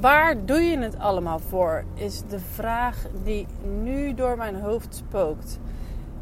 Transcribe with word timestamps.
Waar 0.00 0.44
doe 0.44 0.60
je 0.60 0.78
het 0.78 0.98
allemaal 0.98 1.38
voor? 1.38 1.84
Is 1.94 2.22
de 2.28 2.38
vraag 2.38 3.06
die 3.24 3.46
nu 3.82 4.14
door 4.14 4.36
mijn 4.36 4.60
hoofd 4.60 4.94
spookt. 4.94 5.58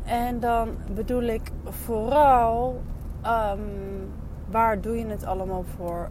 En 0.05 0.41
dan 0.41 0.69
bedoel 0.95 1.23
ik 1.23 1.51
vooral, 1.65 2.81
ehm, 3.23 3.61
waar 4.51 4.81
doe 4.81 4.99
je 4.99 5.07
het 5.07 5.25
allemaal 5.25 5.65
voor? 5.77 6.09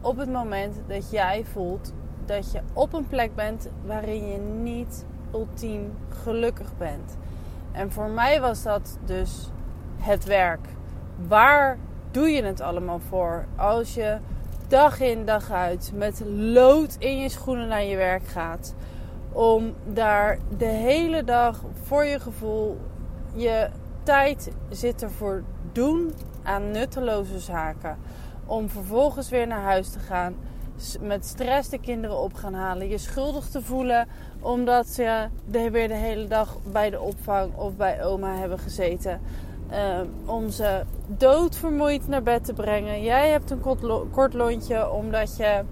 Op 0.00 0.16
het 0.16 0.32
moment 0.32 0.80
dat 0.86 1.10
jij 1.10 1.44
voelt 1.44 1.92
dat 2.24 2.52
je 2.52 2.60
op 2.72 2.92
een 2.92 3.06
plek 3.06 3.34
bent 3.34 3.68
waarin 3.84 4.28
je 4.28 4.38
niet 4.38 5.04
ultiem 5.32 5.92
gelukkig 6.08 6.76
bent. 6.78 7.16
En 7.72 7.92
voor 7.92 8.08
mij 8.08 8.40
was 8.40 8.62
dat 8.62 8.98
dus 9.04 9.50
het 9.96 10.24
werk. 10.24 10.68
Waar 11.28 11.78
doe 12.10 12.28
je 12.28 12.42
het 12.42 12.60
allemaal 12.60 12.98
voor? 12.98 13.44
Als 13.56 13.94
je 13.94 14.18
dag 14.68 15.00
in 15.00 15.24
dag 15.24 15.50
uit 15.50 15.90
met 15.94 16.22
lood 16.36 16.96
in 16.98 17.18
je 17.18 17.28
schoenen 17.28 17.68
naar 17.68 17.84
je 17.84 17.96
werk 17.96 18.26
gaat. 18.26 18.74
Om 19.32 19.74
daar 19.84 20.38
de 20.56 20.64
hele 20.64 21.24
dag 21.24 21.62
voor 21.82 22.04
je 22.04 22.20
gevoel 22.20 22.80
je 23.34 23.68
tijd 24.02 24.52
zit 24.70 25.02
ervoor 25.02 25.42
doen 25.72 26.12
aan 26.42 26.70
nutteloze 26.70 27.38
zaken. 27.38 27.98
Om 28.46 28.68
vervolgens 28.68 29.28
weer 29.28 29.46
naar 29.46 29.62
huis 29.62 29.90
te 29.90 29.98
gaan. 29.98 30.34
Met 31.00 31.26
stress 31.26 31.68
de 31.68 31.80
kinderen 31.80 32.18
op 32.18 32.34
gaan 32.34 32.54
halen. 32.54 32.88
Je 32.88 32.98
schuldig 32.98 33.48
te 33.48 33.62
voelen 33.62 34.08
omdat 34.40 34.86
ze 34.86 35.28
weer 35.50 35.88
de 35.88 35.94
hele 35.94 36.26
dag 36.26 36.56
bij 36.72 36.90
de 36.90 37.00
opvang 37.00 37.54
of 37.56 37.76
bij 37.76 38.04
oma 38.04 38.36
hebben 38.36 38.58
gezeten. 38.58 39.20
Uh, 39.70 40.00
om 40.24 40.50
ze 40.50 40.82
doodvermoeid 41.06 42.08
naar 42.08 42.22
bed 42.22 42.44
te 42.44 42.52
brengen. 42.52 43.02
Jij 43.02 43.30
hebt 43.30 43.50
een 43.50 43.60
kort, 44.10 44.34
lontje 44.34 44.90
omdat 44.90 45.36
je 45.36 45.62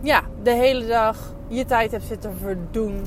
ja, 0.00 0.22
de 0.42 0.50
hele 0.50 0.86
dag 0.86 1.34
je 1.48 1.64
tijd 1.64 1.90
hebt 1.90 2.04
zitten 2.04 2.34
verdoen. 2.36 3.04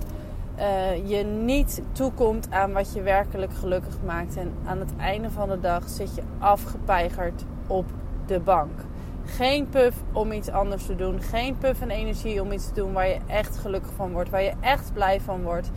Uh, 0.57 1.09
je 1.09 1.23
niet 1.23 1.81
toekomt 1.91 2.51
aan 2.51 2.71
wat 2.71 2.93
je 2.93 3.01
werkelijk 3.01 3.53
gelukkig 3.53 3.97
maakt. 4.05 4.37
En 4.37 4.53
aan 4.65 4.79
het 4.79 4.93
einde 4.97 5.29
van 5.29 5.49
de 5.49 5.59
dag 5.59 5.89
zit 5.89 6.15
je 6.15 6.21
afgepeigerd 6.39 7.43
op 7.67 7.85
de 8.25 8.39
bank. 8.39 8.79
Geen 9.25 9.69
puff 9.69 9.97
om 10.11 10.31
iets 10.31 10.49
anders 10.49 10.85
te 10.85 10.95
doen. 10.95 11.21
Geen 11.21 11.57
puff 11.57 11.81
en 11.81 11.89
energie 11.89 12.41
om 12.41 12.51
iets 12.51 12.67
te 12.67 12.73
doen 12.73 12.93
waar 12.93 13.07
je 13.07 13.19
echt 13.27 13.57
gelukkig 13.57 13.91
van 13.95 14.11
wordt. 14.11 14.29
Waar 14.29 14.43
je 14.43 14.53
echt 14.59 14.93
blij 14.93 15.21
van 15.21 15.43
wordt. 15.43 15.71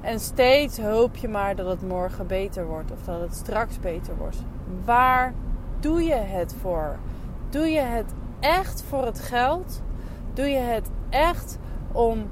En 0.00 0.20
steeds 0.20 0.78
hoop 0.78 1.16
je 1.16 1.28
maar 1.28 1.56
dat 1.56 1.66
het 1.66 1.88
morgen 1.88 2.26
beter 2.26 2.66
wordt 2.66 2.92
of 2.92 3.04
dat 3.04 3.20
het 3.20 3.34
straks 3.34 3.80
beter 3.80 4.16
wordt. 4.16 4.42
Waar 4.84 5.34
doe 5.80 6.02
je 6.02 6.14
het 6.14 6.54
voor? 6.60 6.98
Doe 7.48 7.66
je 7.66 7.80
het 7.80 8.12
echt 8.40 8.82
voor 8.88 9.04
het 9.04 9.20
geld? 9.20 9.82
Doe 10.34 10.46
je 10.46 10.58
het 10.58 10.90
echt 11.08 11.58
om 11.92 12.28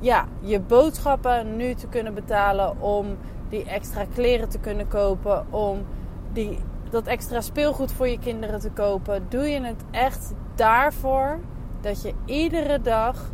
ja, 0.00 0.26
je 0.40 0.60
boodschappen 0.60 1.56
nu 1.56 1.74
te 1.74 1.86
kunnen 1.86 2.14
betalen, 2.14 2.80
om 2.80 3.16
die 3.48 3.64
extra 3.64 4.04
kleren 4.14 4.48
te 4.48 4.58
kunnen 4.58 4.88
kopen, 4.88 5.52
om 5.52 5.86
die, 6.32 6.58
dat 6.90 7.06
extra 7.06 7.40
speelgoed 7.40 7.92
voor 7.92 8.08
je 8.08 8.18
kinderen 8.18 8.60
te 8.60 8.70
kopen? 8.70 9.26
Doe 9.28 9.44
je 9.44 9.60
het 9.60 9.84
echt 9.90 10.34
daarvoor 10.54 11.38
dat 11.80 12.02
je 12.02 12.14
iedere 12.24 12.80
dag 12.80 13.30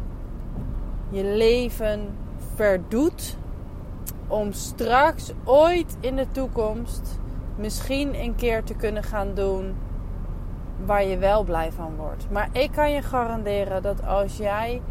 je 1.09 1.25
leven 1.25 2.17
verdoet 2.57 3.37
om 4.27 4.53
straks 4.53 5.33
ooit 5.45 5.97
in 6.01 6.17
de 6.17 6.27
toekomst 6.31 7.19
misschien 7.57 8.21
een 8.21 8.35
keer 8.35 8.65
te 8.65 8.75
kunnen 8.75 9.03
gaan 9.03 9.35
doen 9.35 9.75
waar 10.85 11.05
je 11.05 11.19
wel 11.19 11.45
blij 11.45 11.73
van 11.73 11.97
wordt. 11.97 12.31
Maar 12.31 12.49
ik 12.53 12.71
kan 12.73 12.93
je 12.93 13.03
garanderen 13.03 13.83
dat 13.83 14.07
als 14.07 14.37
jij 14.37 14.83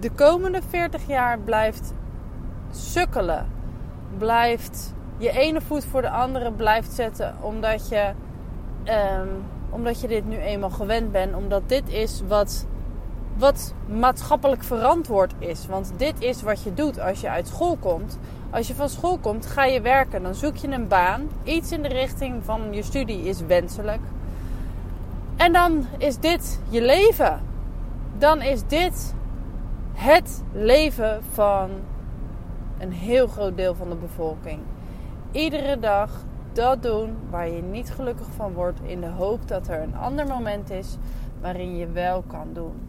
de 0.00 0.10
komende 0.10 0.60
40 0.68 1.06
jaar 1.06 1.38
blijft 1.38 1.92
sukkelen, 2.70 3.46
blijft 4.18 4.94
je 5.18 5.30
ene 5.30 5.60
voet 5.60 5.84
voor 5.84 6.02
de 6.02 6.10
andere 6.10 6.52
blijft 6.52 6.92
zetten, 6.92 7.34
omdat 7.40 7.88
je, 7.88 8.12
um, 8.84 9.28
omdat 9.70 10.00
je 10.00 10.08
dit 10.08 10.26
nu 10.26 10.36
eenmaal 10.36 10.70
gewend 10.70 11.12
bent, 11.12 11.34
omdat 11.34 11.68
dit 11.68 11.88
is 11.88 12.22
wat 12.28 12.66
wat 13.38 13.74
maatschappelijk 13.86 14.62
verantwoord 14.62 15.32
is. 15.38 15.66
Want 15.66 15.92
dit 15.96 16.20
is 16.20 16.42
wat 16.42 16.62
je 16.62 16.74
doet 16.74 17.00
als 17.00 17.20
je 17.20 17.28
uit 17.28 17.48
school 17.48 17.76
komt. 17.76 18.18
Als 18.50 18.66
je 18.66 18.74
van 18.74 18.88
school 18.88 19.18
komt, 19.18 19.46
ga 19.46 19.64
je 19.64 19.80
werken. 19.80 20.22
Dan 20.22 20.34
zoek 20.34 20.56
je 20.56 20.68
een 20.68 20.88
baan. 20.88 21.28
Iets 21.44 21.72
in 21.72 21.82
de 21.82 21.88
richting 21.88 22.44
van 22.44 22.72
je 22.72 22.82
studie 22.82 23.22
is 23.22 23.40
wenselijk. 23.40 24.00
En 25.36 25.52
dan 25.52 25.86
is 25.98 26.18
dit 26.18 26.60
je 26.68 26.82
leven. 26.82 27.40
Dan 28.18 28.42
is 28.42 28.66
dit 28.66 29.14
het 29.92 30.42
leven 30.52 31.20
van 31.32 31.70
een 32.78 32.92
heel 32.92 33.26
groot 33.26 33.56
deel 33.56 33.74
van 33.74 33.88
de 33.88 33.96
bevolking. 33.96 34.58
Iedere 35.32 35.78
dag 35.78 36.10
dat 36.52 36.82
doen 36.82 37.16
waar 37.30 37.48
je 37.48 37.62
niet 37.62 37.90
gelukkig 37.90 38.26
van 38.36 38.52
wordt, 38.52 38.80
in 38.82 39.00
de 39.00 39.08
hoop 39.08 39.48
dat 39.48 39.68
er 39.68 39.82
een 39.82 39.96
ander 39.96 40.26
moment 40.26 40.70
is 40.70 40.96
waarin 41.40 41.76
je 41.76 41.86
wel 41.86 42.24
kan 42.26 42.48
doen 42.52 42.87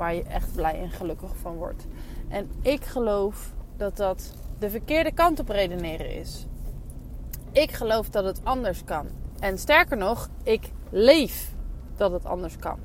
waar 0.00 0.14
je 0.14 0.22
echt 0.22 0.54
blij 0.54 0.80
en 0.80 0.90
gelukkig 0.90 1.36
van 1.36 1.56
wordt. 1.56 1.86
En 2.28 2.50
ik 2.62 2.84
geloof 2.84 3.52
dat 3.76 3.96
dat 3.96 4.34
de 4.58 4.70
verkeerde 4.70 5.12
kant 5.12 5.38
op 5.38 5.48
redeneren 5.48 6.14
is. 6.14 6.46
Ik 7.52 7.72
geloof 7.72 8.08
dat 8.08 8.24
het 8.24 8.40
anders 8.44 8.84
kan. 8.84 9.06
En 9.40 9.58
sterker 9.58 9.96
nog, 9.96 10.28
ik 10.42 10.70
leef 10.90 11.54
dat 11.96 12.12
het 12.12 12.24
anders 12.24 12.56
kan. 12.56 12.78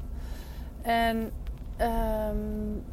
En 0.81 1.31
um, 1.81 2.83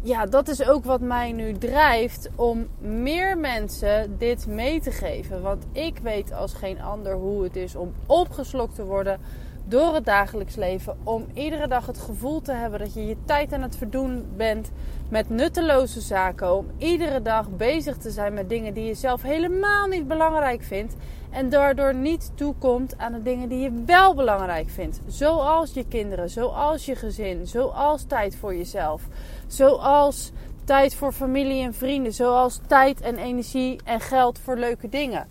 ja, 0.00 0.26
dat 0.26 0.48
is 0.48 0.68
ook 0.68 0.84
wat 0.84 1.00
mij 1.00 1.32
nu 1.32 1.52
drijft 1.52 2.30
om 2.34 2.66
meer 2.78 3.38
mensen 3.38 4.18
dit 4.18 4.46
mee 4.46 4.80
te 4.80 4.90
geven. 4.90 5.42
Want 5.42 5.66
ik 5.72 5.98
weet 5.98 6.32
als 6.32 6.54
geen 6.54 6.80
ander 6.80 7.14
hoe 7.14 7.42
het 7.42 7.56
is 7.56 7.76
om 7.76 7.92
opgeslokt 8.06 8.74
te 8.74 8.84
worden 8.84 9.20
door 9.68 9.94
het 9.94 10.04
dagelijks 10.04 10.56
leven. 10.56 10.98
Om 11.04 11.26
iedere 11.34 11.68
dag 11.68 11.86
het 11.86 11.98
gevoel 11.98 12.40
te 12.40 12.52
hebben 12.52 12.78
dat 12.78 12.94
je 12.94 13.06
je 13.06 13.16
tijd 13.24 13.52
aan 13.52 13.62
het 13.62 13.76
verdoen 13.76 14.26
bent 14.36 14.70
met 15.08 15.30
nutteloze 15.30 16.00
zaken. 16.00 16.56
Om 16.56 16.66
iedere 16.76 17.22
dag 17.22 17.50
bezig 17.50 17.96
te 17.96 18.10
zijn 18.10 18.34
met 18.34 18.48
dingen 18.48 18.74
die 18.74 18.84
je 18.84 18.94
zelf 18.94 19.22
helemaal 19.22 19.86
niet 19.86 20.08
belangrijk 20.08 20.62
vindt. 20.62 20.96
En 21.30 21.48
daardoor 21.48 21.94
niet 21.94 22.30
toekomt 22.34 22.98
aan 22.98 23.12
de 23.12 23.22
dingen 23.22 23.48
die 23.48 23.58
je 23.58 23.82
wel 23.86 24.14
belangrijk 24.14 24.70
vindt. 24.70 25.00
Zoals 25.06 25.72
je 25.72 25.84
kinderen, 25.88 26.30
zoals 26.30 26.86
je 26.86 26.94
gezin, 26.94 27.46
zoals 27.46 28.04
tijd 28.04 28.36
voor 28.36 28.54
jezelf. 28.56 29.02
Zoals 29.46 30.32
tijd 30.64 30.94
voor 30.94 31.12
familie 31.12 31.62
en 31.62 31.74
vrienden. 31.74 32.12
Zoals 32.12 32.60
tijd 32.66 33.00
en 33.00 33.16
energie 33.16 33.80
en 33.84 34.00
geld 34.00 34.38
voor 34.38 34.56
leuke 34.56 34.88
dingen. 34.88 35.28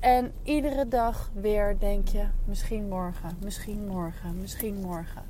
En 0.00 0.32
iedere 0.42 0.88
dag 0.88 1.30
weer 1.34 1.76
denk 1.78 2.08
je, 2.08 2.24
misschien 2.44 2.88
morgen, 2.88 3.36
misschien 3.40 3.86
morgen, 3.86 4.40
misschien 4.40 4.80
morgen. 4.80 5.22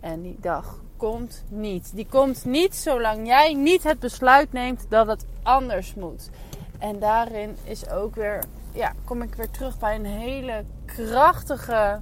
En 0.00 0.22
die 0.22 0.36
dag 0.40 0.82
komt 0.96 1.44
niet. 1.48 1.90
Die 1.94 2.06
komt 2.06 2.44
niet 2.44 2.74
zolang 2.74 3.26
jij 3.26 3.54
niet 3.54 3.82
het 3.82 3.98
besluit 3.98 4.52
neemt 4.52 4.86
dat 4.88 5.06
het 5.06 5.26
anders 5.42 5.94
moet. 5.94 6.30
En 6.78 6.98
daarin 6.98 7.56
is 7.64 7.88
ook 7.88 8.14
weer, 8.14 8.44
ja, 8.72 8.92
kom 9.04 9.22
ik 9.22 9.34
weer 9.34 9.50
terug 9.50 9.78
bij 9.78 9.94
een 9.94 10.04
hele 10.04 10.64
krachtige 10.84 12.00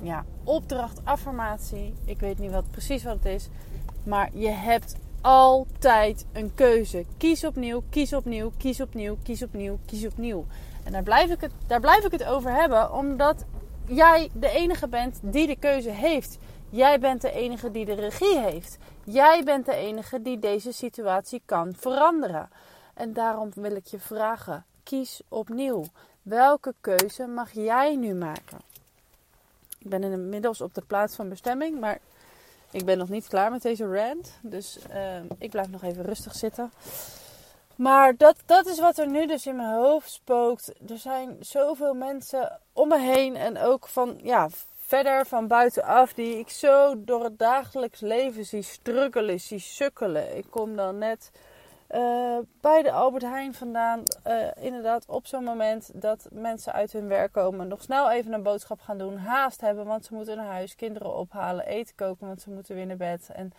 ja, 0.00 0.24
opdracht, 0.44 1.00
affirmatie. 1.04 1.94
Ik 2.04 2.20
weet 2.20 2.38
niet 2.38 2.50
wat, 2.50 2.70
precies 2.70 3.04
wat 3.04 3.14
het 3.14 3.24
is. 3.24 3.48
Maar 4.02 4.30
je 4.32 4.50
hebt 4.50 4.96
altijd 5.20 6.26
een 6.32 6.54
keuze. 6.54 7.04
Kies 7.16 7.44
opnieuw, 7.44 7.82
kies 7.90 8.12
opnieuw, 8.12 8.52
kies 8.56 8.80
opnieuw, 8.80 9.16
kies 9.22 9.42
opnieuw, 9.42 9.78
kies 9.86 10.06
opnieuw. 10.06 10.46
En 10.86 10.92
daar 10.92 11.02
blijf 11.02 11.30
ik 11.30 11.40
het, 11.40 11.52
daar 11.66 11.80
blijf 11.80 12.04
ik 12.04 12.12
het 12.12 12.24
over 12.24 12.50
hebben, 12.50 12.92
omdat 12.92 13.44
jij 13.86 14.30
de 14.32 14.48
enige 14.48 14.88
bent 14.88 15.18
die 15.22 15.46
de 15.46 15.56
keuze 15.56 15.90
heeft. 15.90 16.38
Jij 16.70 17.00
bent 17.00 17.20
de 17.20 17.30
enige 17.30 17.70
die 17.70 17.84
de 17.84 17.94
regie 17.94 18.38
heeft. 18.38 18.78
Jij 19.04 19.42
bent 19.44 19.66
de 19.66 19.74
enige 19.74 20.22
die 20.22 20.38
deze 20.38 20.72
situatie 20.72 21.42
kan 21.44 21.74
veranderen. 21.78 22.48
En 22.94 23.12
daarom 23.12 23.50
wil 23.54 23.76
ik 23.76 23.86
je 23.86 23.98
vragen: 23.98 24.64
kies 24.82 25.20
opnieuw. 25.28 25.84
Welke 26.22 26.74
keuze 26.80 27.26
mag 27.26 27.52
jij 27.52 27.96
nu 27.96 28.14
maken? 28.14 28.58
Ik 29.78 29.88
ben 29.88 30.02
inmiddels 30.02 30.60
op 30.60 30.74
de 30.74 30.82
plaats 30.86 31.14
van 31.14 31.28
bestemming, 31.28 31.80
maar 31.80 31.98
ik 32.70 32.84
ben 32.84 32.98
nog 32.98 33.08
niet 33.08 33.28
klaar 33.28 33.50
met 33.50 33.62
deze 33.62 33.86
rant. 33.86 34.38
Dus 34.42 34.78
uh, 34.90 35.16
ik 35.38 35.50
blijf 35.50 35.68
nog 35.68 35.82
even 35.82 36.04
rustig 36.04 36.34
zitten. 36.34 36.70
Maar 37.76 38.16
dat, 38.16 38.36
dat 38.46 38.66
is 38.66 38.80
wat 38.80 38.98
er 38.98 39.08
nu 39.08 39.26
dus 39.26 39.46
in 39.46 39.56
mijn 39.56 39.74
hoofd 39.74 40.10
spookt. 40.10 40.72
Er 40.90 40.98
zijn 40.98 41.36
zoveel 41.40 41.94
mensen 41.94 42.60
om 42.72 42.88
me 42.88 42.98
heen 42.98 43.36
en 43.36 43.58
ook 43.58 43.86
van 43.86 44.18
ja, 44.22 44.48
verder 44.76 45.26
van 45.26 45.48
buitenaf 45.48 46.12
die 46.12 46.38
ik 46.38 46.48
zo 46.48 47.04
door 47.04 47.24
het 47.24 47.38
dagelijks 47.38 48.00
leven 48.00 48.44
zie 48.44 48.62
struggelen, 48.62 49.40
zie 49.40 49.58
sukkelen. 49.58 50.36
Ik 50.36 50.46
kom 50.50 50.76
dan 50.76 50.98
net 50.98 51.30
uh, 51.90 52.38
bij 52.60 52.82
de 52.82 52.92
Albert 52.92 53.22
Heijn 53.22 53.54
vandaan. 53.54 54.02
Uh, 54.26 54.46
inderdaad, 54.60 55.04
op 55.08 55.26
zo'n 55.26 55.44
moment 55.44 55.90
dat 55.94 56.28
mensen 56.32 56.72
uit 56.72 56.92
hun 56.92 57.08
werk 57.08 57.32
komen, 57.32 57.68
nog 57.68 57.82
snel 57.82 58.10
even 58.10 58.32
een 58.32 58.42
boodschap 58.42 58.80
gaan 58.80 58.98
doen. 58.98 59.16
Haast 59.16 59.60
hebben, 59.60 59.86
want 59.86 60.04
ze 60.04 60.14
moeten 60.14 60.36
naar 60.36 60.46
huis. 60.46 60.74
Kinderen 60.74 61.14
ophalen, 61.14 61.66
eten 61.66 61.94
koken, 61.94 62.26
want 62.26 62.40
ze 62.40 62.50
moeten 62.50 62.74
weer 62.74 62.86
naar 62.86 62.96
bed. 62.96 63.28
En 63.32 63.52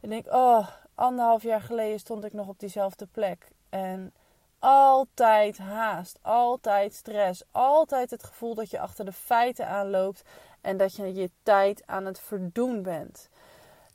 ik 0.00 0.08
denk, 0.08 0.26
oh, 0.32 0.68
anderhalf 0.94 1.42
jaar 1.42 1.60
geleden 1.60 1.98
stond 1.98 2.24
ik 2.24 2.32
nog 2.32 2.48
op 2.48 2.58
diezelfde 2.58 3.06
plek. 3.06 3.48
En 3.74 4.12
altijd 4.58 5.58
haast, 5.58 6.18
altijd 6.22 6.94
stress, 6.94 7.42
altijd 7.50 8.10
het 8.10 8.24
gevoel 8.24 8.54
dat 8.54 8.70
je 8.70 8.80
achter 8.80 9.04
de 9.04 9.12
feiten 9.12 9.68
aanloopt 9.68 10.22
en 10.60 10.76
dat 10.76 10.96
je 10.96 11.14
je 11.14 11.30
tijd 11.42 11.86
aan 11.86 12.04
het 12.04 12.20
verdoen 12.20 12.82
bent. 12.82 13.28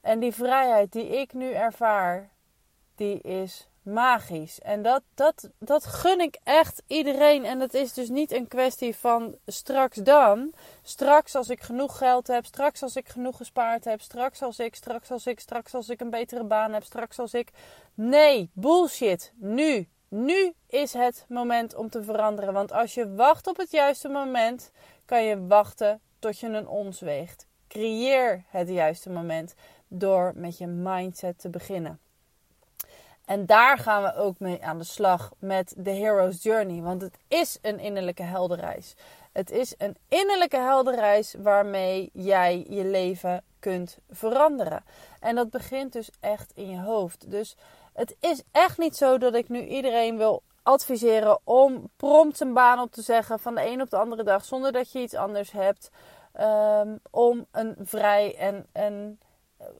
En 0.01 0.19
die 0.19 0.33
vrijheid 0.33 0.91
die 0.91 1.07
ik 1.07 1.33
nu 1.33 1.51
ervaar, 1.51 2.29
die 2.95 3.21
is 3.21 3.69
magisch. 3.93 4.59
En 4.59 4.81
dat, 4.81 5.01
dat, 5.13 5.49
dat 5.59 5.85
gun 5.85 6.19
ik 6.19 6.37
echt 6.43 6.83
iedereen. 6.87 7.45
En 7.45 7.59
dat 7.59 7.73
is 7.73 7.93
dus 7.93 8.09
niet 8.09 8.31
een 8.31 8.47
kwestie 8.47 8.95
van 8.95 9.37
straks 9.45 9.97
dan. 9.97 10.53
Straks 10.83 11.35
als 11.35 11.49
ik 11.49 11.61
genoeg 11.61 11.97
geld 11.97 12.27
heb. 12.27 12.45
Straks 12.45 12.83
als 12.83 12.95
ik 12.95 13.07
genoeg 13.07 13.37
gespaard 13.37 13.85
heb. 13.85 14.01
Straks 14.01 14.41
als 14.41 14.59
ik, 14.59 14.75
straks 14.75 15.11
als 15.11 15.25
ik, 15.25 15.39
straks 15.39 15.73
als 15.73 15.89
ik 15.89 16.01
een 16.01 16.09
betere 16.09 16.43
baan 16.43 16.73
heb. 16.73 16.83
Straks 16.83 17.19
als 17.19 17.33
ik. 17.33 17.49
Nee, 17.93 18.49
bullshit. 18.53 19.33
Nu. 19.35 19.89
Nu 20.07 20.53
is 20.67 20.93
het 20.93 21.25
moment 21.27 21.75
om 21.75 21.89
te 21.89 22.03
veranderen. 22.03 22.53
Want 22.53 22.71
als 22.71 22.93
je 22.93 23.15
wacht 23.15 23.47
op 23.47 23.57
het 23.57 23.71
juiste 23.71 24.07
moment, 24.07 24.71
kan 25.05 25.23
je 25.23 25.47
wachten 25.47 26.01
tot 26.19 26.39
je 26.39 26.47
een 26.47 26.67
ons 26.67 26.99
weegt. 26.99 27.47
Creëer 27.67 28.43
het 28.47 28.69
juiste 28.69 29.09
moment 29.09 29.55
door 29.87 30.33
met 30.35 30.57
je 30.57 30.67
mindset 30.67 31.39
te 31.39 31.49
beginnen. 31.49 31.99
En 33.29 33.45
daar 33.45 33.77
gaan 33.77 34.03
we 34.03 34.15
ook 34.15 34.39
mee 34.39 34.63
aan 34.63 34.77
de 34.77 34.83
slag 34.83 35.31
met 35.39 35.73
de 35.77 35.91
Hero's 35.91 36.43
Journey. 36.43 36.81
Want 36.81 37.01
het 37.01 37.17
is 37.27 37.57
een 37.61 37.79
innerlijke 37.79 38.23
helderreis. 38.23 38.95
Het 39.31 39.51
is 39.51 39.73
een 39.77 39.97
innerlijke 40.07 40.57
helderreis 40.57 41.35
waarmee 41.37 42.09
jij 42.13 42.65
je 42.69 42.85
leven 42.85 43.43
kunt 43.59 43.97
veranderen. 44.09 44.83
En 45.19 45.35
dat 45.35 45.49
begint 45.49 45.93
dus 45.93 46.09
echt 46.19 46.51
in 46.55 46.69
je 46.69 46.79
hoofd. 46.79 47.31
Dus 47.31 47.55
het 47.93 48.15
is 48.19 48.41
echt 48.51 48.77
niet 48.77 48.95
zo 48.95 49.17
dat 49.17 49.33
ik 49.33 49.49
nu 49.49 49.65
iedereen 49.65 50.17
wil 50.17 50.41
adviseren 50.63 51.39
om 51.43 51.89
prompt 51.95 52.39
een 52.39 52.53
baan 52.53 52.79
op 52.79 52.91
te 52.91 53.01
zeggen 53.01 53.39
van 53.39 53.55
de 53.55 53.65
een 53.65 53.81
op 53.81 53.89
de 53.89 53.97
andere 53.97 54.23
dag 54.23 54.45
zonder 54.45 54.71
dat 54.71 54.91
je 54.91 54.99
iets 54.99 55.15
anders 55.15 55.51
hebt. 55.51 55.89
Um, 56.39 56.99
om 57.09 57.45
een 57.51 57.75
vrij 57.79 58.35
en, 58.37 58.65
en 58.71 59.19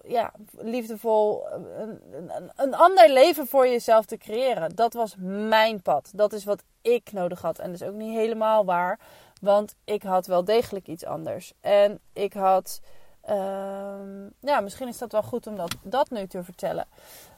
ja, 0.04 0.32
liefdevol, 0.58 1.48
een, 1.52 2.02
een, 2.12 2.52
een, 2.56 2.74
ander 2.74 3.10
leven 3.10 3.48
voor 3.48 3.68
jezelf 3.68 4.06
te 4.06 4.18
creëren. 4.18 4.76
Dat 4.76 4.94
was 4.94 5.16
mijn 5.20 5.82
pad. 5.82 6.12
Dat 6.16 6.34
is 6.34 6.44
wat 6.44 6.64
ik 6.82 7.12
nodig 7.12 7.42
had. 7.42 7.60
En 7.60 7.72
dat 7.72 7.82
is 7.82 7.88
ook 7.88 7.96
niet 7.96 8.14
helemaal 8.14 8.66
waar, 8.66 9.00
want 9.42 9.76
ik 9.84 10.04
had 10.04 10.28
wel 10.28 10.44
degelijk 10.44 10.88
iets 10.88 11.06
anders. 11.06 11.54
En 11.62 12.00
ik 12.14 12.34
had, 12.34 12.82
uh, 13.30 14.26
ja, 14.40 14.60
misschien 14.60 14.88
is 14.88 14.98
dat 14.98 15.12
wel 15.12 15.24
goed 15.24 15.48
om 15.48 15.56
dat, 15.56 15.76
dat 15.82 16.10
nu 16.10 16.28
te 16.28 16.44
vertellen. 16.44 16.86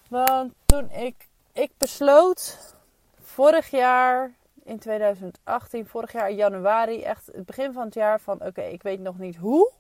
Want 0.09 0.53
toen 0.65 0.91
ik, 0.91 1.27
ik 1.53 1.71
besloot 1.77 2.57
vorig 3.21 3.69
jaar, 3.69 4.33
in 4.63 4.79
2018, 4.79 5.87
vorig 5.87 6.11
jaar 6.11 6.31
januari, 6.31 7.01
echt 7.01 7.25
het 7.25 7.45
begin 7.45 7.73
van 7.73 7.85
het 7.85 7.93
jaar, 7.93 8.19
van 8.19 8.45
oké, 8.45 8.61
ik 8.61 8.83
weet 8.83 8.99
nog 8.99 9.17
niet 9.17 9.35
hoe. 9.35 9.71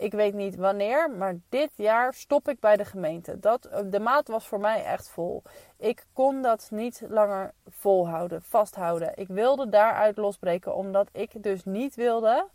Ik 0.00 0.12
weet 0.12 0.34
niet 0.34 0.56
wanneer, 0.56 1.10
maar 1.10 1.36
dit 1.48 1.70
jaar 1.74 2.14
stop 2.14 2.48
ik 2.48 2.60
bij 2.60 2.76
de 2.76 2.84
gemeente. 2.84 3.40
Dat, 3.40 3.68
de 3.84 4.00
maat 4.00 4.28
was 4.28 4.46
voor 4.46 4.60
mij 4.60 4.84
echt 4.84 5.08
vol. 5.08 5.42
Ik 5.76 6.04
kon 6.12 6.42
dat 6.42 6.68
niet 6.70 7.02
langer 7.08 7.52
volhouden, 7.68 8.42
vasthouden. 8.42 9.12
Ik 9.14 9.28
wilde 9.28 9.68
daaruit 9.68 10.16
losbreken, 10.16 10.74
omdat 10.74 11.08
ik 11.12 11.42
dus 11.42 11.64
niet 11.64 11.94
wilde 11.94 12.46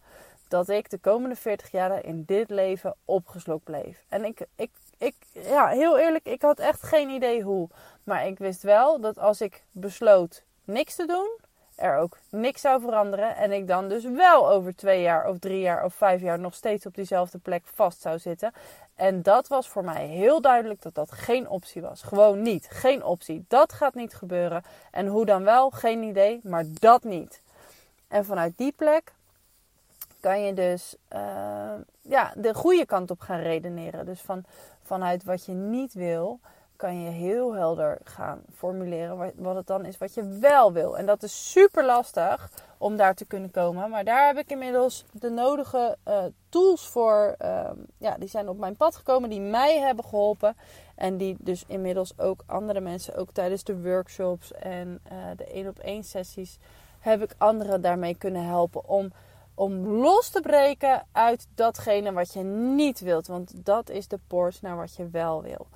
dat 0.47 0.69
ik 0.69 0.89
de 0.89 0.97
komende 0.97 1.35
40 1.35 1.71
jaar 1.71 2.05
in 2.05 2.23
dit 2.25 2.49
leven 2.49 2.95
opgeslokt 3.05 3.63
bleef. 3.63 4.05
En 4.09 4.25
ik, 4.25 4.45
ik, 4.55 4.71
ik, 4.97 5.15
ja, 5.31 5.67
heel 5.67 5.97
eerlijk, 5.97 6.25
ik 6.25 6.41
had 6.41 6.59
echt 6.59 6.83
geen 6.83 7.09
idee 7.09 7.41
hoe. 7.41 7.69
Maar 8.03 8.27
ik 8.27 8.37
wist 8.37 8.61
wel 8.61 8.99
dat 8.99 9.17
als 9.19 9.41
ik 9.41 9.63
besloot 9.71 10.43
niks 10.63 10.95
te 10.95 11.05
doen, 11.05 11.39
er 11.75 11.97
ook 11.97 12.17
niks 12.29 12.61
zou 12.61 12.81
veranderen. 12.81 13.35
En 13.35 13.51
ik 13.51 13.67
dan 13.67 13.89
dus 13.89 14.03
wel 14.03 14.49
over 14.49 14.75
twee 14.75 15.01
jaar 15.01 15.27
of 15.27 15.39
drie 15.39 15.59
jaar 15.59 15.85
of 15.85 15.93
vijf 15.93 16.21
jaar 16.21 16.39
nog 16.39 16.53
steeds 16.53 16.85
op 16.85 16.95
diezelfde 16.95 17.37
plek 17.37 17.63
vast 17.73 18.01
zou 18.01 18.19
zitten. 18.19 18.53
En 18.95 19.21
dat 19.21 19.47
was 19.47 19.69
voor 19.69 19.83
mij 19.83 20.05
heel 20.05 20.41
duidelijk 20.41 20.81
dat 20.81 20.95
dat 20.95 21.11
geen 21.11 21.49
optie 21.49 21.81
was. 21.81 22.01
Gewoon 22.01 22.41
niet. 22.41 22.67
Geen 22.69 23.03
optie. 23.03 23.45
Dat 23.47 23.73
gaat 23.73 23.93
niet 23.93 24.13
gebeuren. 24.13 24.63
En 24.91 25.07
hoe 25.07 25.25
dan 25.25 25.43
wel? 25.43 25.69
Geen 25.69 26.03
idee. 26.03 26.39
Maar 26.43 26.63
dat 26.79 27.03
niet. 27.03 27.41
En 28.07 28.25
vanuit 28.25 28.57
die 28.57 28.71
plek 28.71 29.13
kan 30.19 30.41
je 30.41 30.53
dus 30.53 30.95
uh, 31.13 31.73
ja, 32.01 32.33
de 32.35 32.53
goede 32.53 32.85
kant 32.85 33.11
op 33.11 33.19
gaan 33.19 33.39
redeneren. 33.39 34.05
Dus 34.05 34.21
van, 34.21 34.43
vanuit 34.83 35.23
wat 35.23 35.45
je 35.45 35.51
niet 35.51 35.93
wil, 35.93 36.39
kan 36.75 37.01
je 37.01 37.09
heel 37.09 37.55
helder 37.55 37.97
gaan 38.03 38.41
formuleren 38.55 39.33
wat 39.35 39.55
het 39.55 39.67
dan 39.67 39.85
is 39.85 39.97
wat 39.97 40.13
je 40.13 40.37
wel 40.39 40.73
wil. 40.73 40.97
En 40.97 41.05
dat 41.05 41.23
is 41.23 41.51
super 41.51 41.85
lastig 41.85 42.49
om 42.77 42.95
daar 42.95 43.15
te 43.15 43.25
kunnen 43.25 43.51
komen. 43.51 43.89
Maar 43.89 44.03
daar 44.03 44.27
heb 44.27 44.37
ik 44.37 44.49
inmiddels 44.49 45.05
de 45.11 45.29
nodige 45.29 45.97
uh, 46.07 46.23
tools 46.49 46.87
voor. 46.87 47.35
Uh, 47.41 47.69
ja, 47.97 48.15
die 48.17 48.29
zijn 48.29 48.49
op 48.49 48.57
mijn 48.57 48.75
pad 48.75 48.95
gekomen, 48.95 49.29
die 49.29 49.41
mij 49.41 49.79
hebben 49.79 50.05
geholpen. 50.05 50.57
En 50.95 51.17
die 51.17 51.35
dus 51.39 51.63
inmiddels 51.67 52.19
ook 52.19 52.43
andere 52.45 52.79
mensen, 52.79 53.15
ook 53.15 53.31
tijdens 53.31 53.63
de 53.63 53.81
workshops 53.81 54.51
en 54.51 54.99
uh, 55.11 55.17
de 55.35 55.45
één 55.45 55.67
op 55.67 55.79
één 55.79 56.03
sessies, 56.03 56.57
heb 56.99 57.21
ik 57.21 57.35
anderen 57.37 57.81
daarmee 57.81 58.15
kunnen 58.17 58.45
helpen 58.45 58.87
om 58.87 59.11
om 59.55 59.87
los 59.87 60.29
te 60.29 60.41
breken 60.41 61.05
uit 61.11 61.47
datgene 61.55 62.11
wat 62.11 62.33
je 62.33 62.43
niet 62.43 62.99
wilt. 62.99 63.27
Want 63.27 63.65
dat 63.65 63.89
is 63.89 64.07
de 64.07 64.19
poort 64.27 64.61
naar 64.61 64.75
wat 64.75 64.95
je 64.95 65.09
wel 65.09 65.41
wil. 65.41 65.67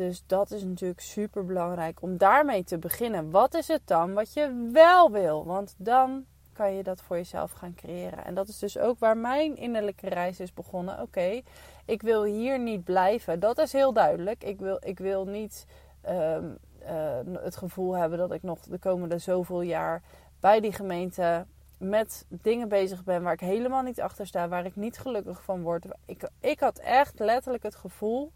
Dus 0.00 0.22
dat 0.26 0.50
is 0.50 0.64
natuurlijk 0.64 1.00
super 1.00 1.44
belangrijk 1.44 2.02
om 2.02 2.16
daarmee 2.16 2.64
te 2.64 2.78
beginnen. 2.78 3.30
Wat 3.30 3.54
is 3.54 3.68
het 3.68 3.82
dan 3.84 4.14
wat 4.14 4.32
je 4.32 4.68
wel 4.72 5.10
wil? 5.10 5.44
Want 5.44 5.74
dan 5.76 6.24
kan 6.52 6.74
je 6.74 6.82
dat 6.82 7.02
voor 7.02 7.16
jezelf 7.16 7.52
gaan 7.52 7.74
creëren. 7.74 8.24
En 8.24 8.34
dat 8.34 8.48
is 8.48 8.58
dus 8.58 8.78
ook 8.78 8.98
waar 8.98 9.16
mijn 9.16 9.56
innerlijke 9.56 10.08
reis 10.08 10.40
is 10.40 10.52
begonnen. 10.52 11.00
Oké, 11.00 11.40
ik 11.84 12.02
wil 12.02 12.24
hier 12.24 12.58
niet 12.58 12.84
blijven. 12.84 13.40
Dat 13.40 13.58
is 13.58 13.72
heel 13.72 13.92
duidelijk. 13.92 14.44
Ik 14.44 14.58
wil, 14.58 14.78
ik 14.80 14.98
wil 14.98 15.24
niet 15.24 15.66
ehm, 16.00 16.44
eh, 16.78 17.18
het 17.32 17.56
gevoel 17.56 17.96
hebben 17.96 18.18
dat 18.18 18.32
ik 18.32 18.42
nog 18.42 18.60
de 18.60 18.78
komende 18.78 19.18
zoveel 19.18 19.62
jaar 19.62 20.02
bij 20.40 20.60
die 20.60 20.72
gemeente 20.72 21.46
met 21.78 22.26
dingen 22.28 22.68
bezig 22.68 23.04
ben 23.04 23.22
waar 23.22 23.32
ik 23.32 23.40
helemaal 23.40 23.82
niet 23.82 24.00
achter 24.00 24.26
sta, 24.26 24.48
waar 24.48 24.64
ik 24.64 24.76
niet 24.76 24.98
gelukkig 24.98 25.42
van 25.42 25.62
word. 25.62 25.84
Ik, 26.06 26.30
ik 26.40 26.60
had 26.60 26.78
echt 26.78 27.18
letterlijk 27.18 27.62
het 27.62 27.74
gevoel 27.74 28.32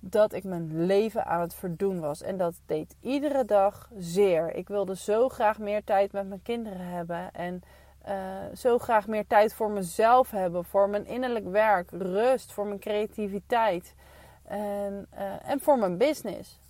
dat 0.00 0.32
ik 0.32 0.44
mijn 0.44 0.86
leven 0.86 1.26
aan 1.26 1.40
het 1.40 1.54
verdoen 1.54 2.00
was. 2.00 2.22
En 2.22 2.36
dat 2.36 2.54
deed 2.66 2.96
iedere 3.00 3.44
dag 3.44 3.90
zeer. 3.96 4.54
Ik 4.54 4.68
wilde 4.68 4.96
zo 4.96 5.28
graag 5.28 5.58
meer 5.58 5.84
tijd 5.84 6.12
met 6.12 6.28
mijn 6.28 6.42
kinderen 6.42 6.86
hebben. 6.86 7.32
En 7.32 7.62
uh, 8.08 8.14
zo 8.56 8.78
graag 8.78 9.06
meer 9.06 9.26
tijd 9.26 9.54
voor 9.54 9.70
mezelf 9.70 10.30
hebben. 10.30 10.64
Voor 10.64 10.88
mijn 10.88 11.06
innerlijk 11.06 11.48
werk, 11.48 11.90
rust, 11.90 12.52
voor 12.52 12.66
mijn 12.66 12.78
creativiteit. 12.78 13.94
En, 14.44 15.06
uh, 15.14 15.50
en 15.50 15.60
voor 15.60 15.78
mijn 15.78 15.96
business. 15.96 16.60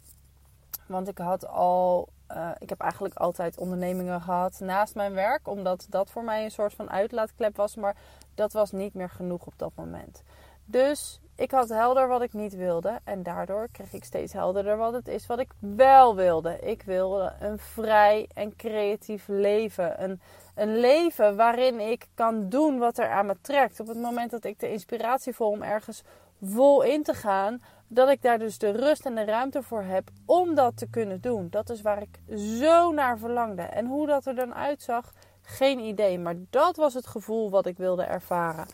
Want 0.86 1.08
ik 1.08 1.18
had 1.18 1.46
al. 1.46 2.08
Uh, 2.32 2.50
ik 2.58 2.68
heb 2.68 2.80
eigenlijk 2.80 3.14
altijd 3.14 3.58
ondernemingen 3.58 4.20
gehad 4.20 4.60
naast 4.60 4.94
mijn 4.94 5.12
werk. 5.12 5.48
Omdat 5.48 5.86
dat 5.88 6.10
voor 6.10 6.24
mij 6.24 6.44
een 6.44 6.50
soort 6.50 6.74
van 6.74 6.90
uitlaatklep 6.90 7.56
was. 7.56 7.76
Maar 7.76 7.96
dat 8.34 8.52
was 8.52 8.72
niet 8.72 8.94
meer 8.94 9.10
genoeg 9.10 9.46
op 9.46 9.52
dat 9.56 9.72
moment. 9.74 10.22
Dus 10.64 11.20
ik 11.38 11.50
had 11.50 11.68
helder 11.68 12.08
wat 12.08 12.22
ik 12.22 12.32
niet 12.32 12.56
wilde. 12.56 12.98
En 13.04 13.22
daardoor 13.22 13.68
kreeg 13.72 13.92
ik 13.92 14.04
steeds 14.04 14.32
helderder 14.32 14.76
wat 14.76 14.92
het 14.92 15.08
is 15.08 15.26
wat 15.26 15.38
ik 15.38 15.50
wel 15.58 16.14
wilde. 16.14 16.58
Ik 16.60 16.82
wilde 16.82 17.32
een 17.40 17.58
vrij 17.58 18.28
en 18.34 18.56
creatief 18.56 19.24
leven. 19.28 20.02
Een, 20.02 20.20
een 20.54 20.76
leven 20.76 21.36
waarin 21.36 21.80
ik 21.80 22.06
kan 22.14 22.48
doen 22.48 22.78
wat 22.78 22.98
er 22.98 23.10
aan 23.10 23.26
me 23.26 23.36
trekt. 23.40 23.80
Op 23.80 23.86
het 23.86 24.00
moment 24.00 24.30
dat 24.30 24.44
ik 24.44 24.60
de 24.60 24.72
inspiratie 24.72 25.34
voel 25.34 25.48
om 25.48 25.62
ergens 25.62 26.02
vol 26.42 26.82
in 26.82 27.02
te 27.02 27.14
gaan. 27.14 27.62
Dat 27.88 28.08
ik 28.08 28.22
daar 28.22 28.38
dus 28.38 28.58
de 28.58 28.70
rust 28.70 29.06
en 29.06 29.14
de 29.14 29.24
ruimte 29.24 29.62
voor 29.62 29.82
heb 29.82 30.10
om 30.26 30.54
dat 30.54 30.76
te 30.76 30.90
kunnen 30.90 31.20
doen. 31.20 31.46
Dat 31.50 31.70
is 31.70 31.82
waar 31.82 32.02
ik 32.02 32.36
zo 32.36 32.92
naar 32.92 33.18
verlangde. 33.18 33.62
En 33.62 33.86
hoe 33.86 34.06
dat 34.06 34.26
er 34.26 34.34
dan 34.34 34.54
uitzag, 34.54 35.12
geen 35.42 35.78
idee. 35.78 36.18
Maar 36.18 36.36
dat 36.50 36.76
was 36.76 36.94
het 36.94 37.06
gevoel 37.06 37.50
wat 37.50 37.66
ik 37.66 37.76
wilde 37.76 38.02
ervaren. 38.02 38.66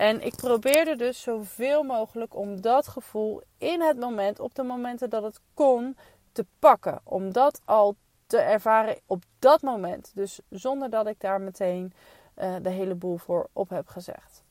En 0.00 0.20
ik 0.24 0.36
probeerde 0.36 0.96
dus 0.96 1.22
zoveel 1.22 1.82
mogelijk 1.82 2.36
om 2.36 2.60
dat 2.60 2.88
gevoel 2.88 3.42
in 3.58 3.80
het 3.80 3.98
moment, 3.98 4.40
op 4.40 4.54
de 4.54 4.62
momenten 4.62 5.10
dat 5.10 5.22
het 5.22 5.40
kon, 5.54 5.96
te 6.32 6.46
pakken. 6.58 7.00
Om 7.04 7.32
dat 7.32 7.60
al 7.64 7.96
te 8.26 8.38
ervaren 8.38 9.00
op 9.06 9.22
dat 9.38 9.62
moment. 9.62 10.10
Dus 10.14 10.40
zonder 10.48 10.90
dat 10.90 11.06
ik 11.06 11.20
daar 11.20 11.40
meteen 11.40 11.92
uh, 12.36 12.54
de 12.62 12.68
hele 12.68 12.94
boel 12.94 13.16
voor 13.16 13.48
op 13.52 13.68
heb 13.68 13.88
gezegd. 13.88 14.42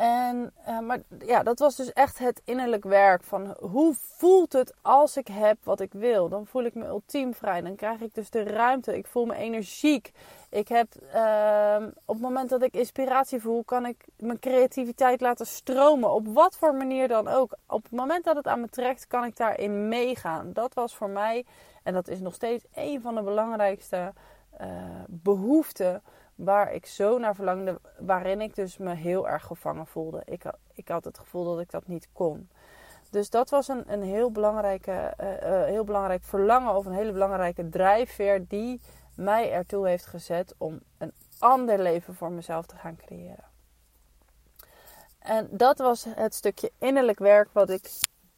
En, 0.00 0.52
uh, 0.68 0.78
maar 0.78 0.98
ja, 1.26 1.42
dat 1.42 1.58
was 1.58 1.76
dus 1.76 1.92
echt 1.92 2.18
het 2.18 2.42
innerlijk 2.44 2.84
werk 2.84 3.22
van 3.22 3.56
hoe 3.60 3.94
voelt 3.94 4.52
het 4.52 4.74
als 4.82 5.16
ik 5.16 5.26
heb 5.26 5.56
wat 5.62 5.80
ik 5.80 5.92
wil? 5.92 6.28
Dan 6.28 6.46
voel 6.46 6.64
ik 6.64 6.74
me 6.74 6.86
ultiem 6.86 7.34
vrij. 7.34 7.60
Dan 7.60 7.74
krijg 7.74 8.00
ik 8.00 8.14
dus 8.14 8.30
de 8.30 8.42
ruimte. 8.42 8.96
Ik 8.96 9.06
voel 9.06 9.26
me 9.26 9.34
energiek. 9.34 10.12
Ik 10.50 10.68
heb 10.68 10.86
uh, 11.14 11.76
op 12.04 12.14
het 12.14 12.22
moment 12.22 12.48
dat 12.48 12.62
ik 12.62 12.74
inspiratie 12.74 13.40
voel, 13.40 13.64
kan 13.64 13.86
ik 13.86 14.04
mijn 14.16 14.38
creativiteit 14.38 15.20
laten 15.20 15.46
stromen. 15.46 16.10
Op 16.10 16.26
wat 16.28 16.56
voor 16.56 16.74
manier 16.74 17.08
dan 17.08 17.28
ook. 17.28 17.56
Op 17.66 17.82
het 17.82 17.92
moment 17.92 18.24
dat 18.24 18.36
het 18.36 18.46
aan 18.46 18.60
me 18.60 18.68
trekt, 18.68 19.06
kan 19.06 19.24
ik 19.24 19.36
daarin 19.36 19.88
meegaan. 19.88 20.52
Dat 20.52 20.74
was 20.74 20.96
voor 20.96 21.10
mij, 21.10 21.44
en 21.82 21.92
dat 21.92 22.08
is 22.08 22.20
nog 22.20 22.34
steeds 22.34 22.64
een 22.74 23.00
van 23.00 23.14
de 23.14 23.22
belangrijkste 23.22 24.12
uh, 24.60 24.66
behoeften 25.08 26.02
waar 26.44 26.72
ik 26.72 26.86
zo 26.86 27.18
naar 27.18 27.34
verlangde, 27.34 27.80
waarin 27.98 28.40
ik 28.40 28.54
dus 28.54 28.78
me 28.78 28.94
heel 28.94 29.28
erg 29.28 29.44
gevangen 29.44 29.86
voelde. 29.86 30.22
Ik, 30.24 30.42
ik 30.74 30.88
had 30.88 31.04
het 31.04 31.18
gevoel 31.18 31.44
dat 31.44 31.60
ik 31.60 31.70
dat 31.70 31.86
niet 31.86 32.08
kon. 32.12 32.48
Dus 33.10 33.30
dat 33.30 33.50
was 33.50 33.68
een, 33.68 33.92
een 33.92 34.02
heel, 34.02 34.30
belangrijke, 34.30 35.14
uh, 35.20 35.26
uh, 35.28 35.64
heel 35.64 35.84
belangrijk 35.84 36.24
verlangen 36.24 36.74
of 36.74 36.86
een 36.86 36.92
hele 36.92 37.12
belangrijke 37.12 37.68
drijfveer 37.68 38.46
die 38.48 38.80
mij 39.14 39.52
ertoe 39.52 39.88
heeft 39.88 40.06
gezet 40.06 40.54
om 40.58 40.80
een 40.98 41.12
ander 41.38 41.78
leven 41.78 42.14
voor 42.14 42.32
mezelf 42.32 42.66
te 42.66 42.76
gaan 42.76 42.96
creëren. 42.96 43.48
En 45.18 45.48
dat 45.50 45.78
was 45.78 46.06
het 46.08 46.34
stukje 46.34 46.72
innerlijk 46.78 47.18
werk 47.18 47.48
wat 47.52 47.70
ik 47.70 47.90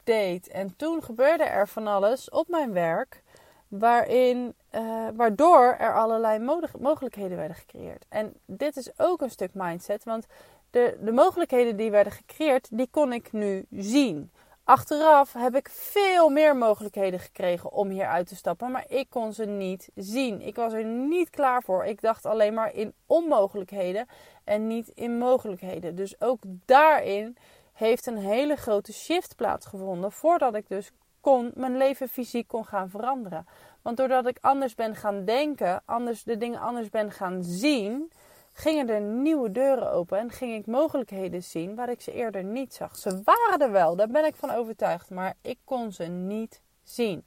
deed. 0.05 0.49
En 0.49 0.77
toen 0.77 1.03
gebeurde 1.03 1.45
er 1.45 1.69
van 1.69 1.87
alles 1.87 2.31
op 2.31 2.49
mijn 2.49 2.73
werk 2.73 3.23
waarin, 3.69 4.55
uh, 4.73 5.09
waardoor 5.15 5.77
er 5.79 5.95
allerlei 5.95 6.39
mogelijkheden 6.79 7.37
werden 7.37 7.57
gecreëerd. 7.57 8.05
En 8.09 8.35
dit 8.47 8.77
is 8.77 8.99
ook 8.99 9.21
een 9.21 9.31
stuk 9.31 9.51
mindset, 9.53 10.05
want 10.05 10.27
de, 10.71 10.99
de 11.01 11.13
mogelijkheden 11.13 11.77
die 11.77 11.91
werden 11.91 12.13
gecreëerd, 12.13 12.69
die 12.71 12.89
kon 12.91 13.13
ik 13.13 13.33
nu 13.33 13.67
zien. 13.71 14.31
Achteraf 14.65 15.33
heb 15.33 15.55
ik 15.55 15.69
veel 15.69 16.29
meer 16.29 16.57
mogelijkheden 16.57 17.21
gekregen 17.21 17.73
om 17.73 17.89
hier 17.89 18.07
uit 18.07 18.27
te 18.27 18.37
stappen, 18.37 18.71
maar 18.71 18.85
ik 18.89 19.07
kon 19.11 19.33
ze 19.33 19.45
niet 19.45 19.91
zien. 19.95 20.41
Ik 20.41 20.57
was 20.57 20.73
er 20.73 20.85
niet 20.85 21.31
klaar 21.31 21.63
voor. 21.63 21.85
Ik 21.85 22.01
dacht 22.01 22.27
alleen 22.27 22.55
maar 22.55 22.75
in 22.75 22.93
onmogelijkheden 23.07 24.07
en 24.45 24.67
niet 24.67 24.89
in 24.89 25.19
mogelijkheden. 25.19 25.95
Dus 25.95 26.21
ook 26.21 26.43
daarin 26.65 27.37
heeft 27.73 28.07
een 28.07 28.19
hele 28.19 28.57
grote 28.57 28.93
shift 28.93 29.37
plaatsgevonden 29.37 30.13
voordat 30.13 30.55
ik 30.55 30.69
dus 30.69 30.91
kon 31.21 31.51
mijn 31.55 31.77
leven 31.77 32.09
fysiek 32.09 32.49
kon 32.49 32.65
gaan 32.65 32.91
veranderen. 32.91 33.47
Want 33.83 33.97
doordat 33.97 34.27
ik 34.27 34.39
anders 34.41 34.75
ben 34.75 34.97
gaan 34.97 35.25
denken, 35.25 35.83
anders 35.85 36.23
de 36.23 36.37
dingen 36.37 36.61
anders 36.61 36.89
ben 36.89 37.11
gaan 37.11 37.43
zien, 37.43 38.13
gingen 38.53 38.89
er 38.89 39.01
nieuwe 39.01 39.51
deuren 39.53 39.91
open 39.91 40.19
en 40.19 40.31
ging 40.31 40.55
ik 40.55 40.67
mogelijkheden 40.67 41.43
zien 41.43 41.75
waar 41.75 41.91
ik 41.91 42.01
ze 42.01 42.13
eerder 42.13 42.45
niet 42.45 42.75
zag. 42.75 42.97
Ze 42.97 43.21
waren 43.25 43.61
er 43.61 43.73
wel, 43.73 43.97
daar 43.97 44.09
ben 44.09 44.25
ik 44.25 44.35
van 44.37 44.51
overtuigd, 44.51 45.11
maar 45.11 45.35
ik 45.41 45.59
kon 45.65 45.93
ze 45.93 46.05
niet 46.05 46.61
zien. 46.83 47.25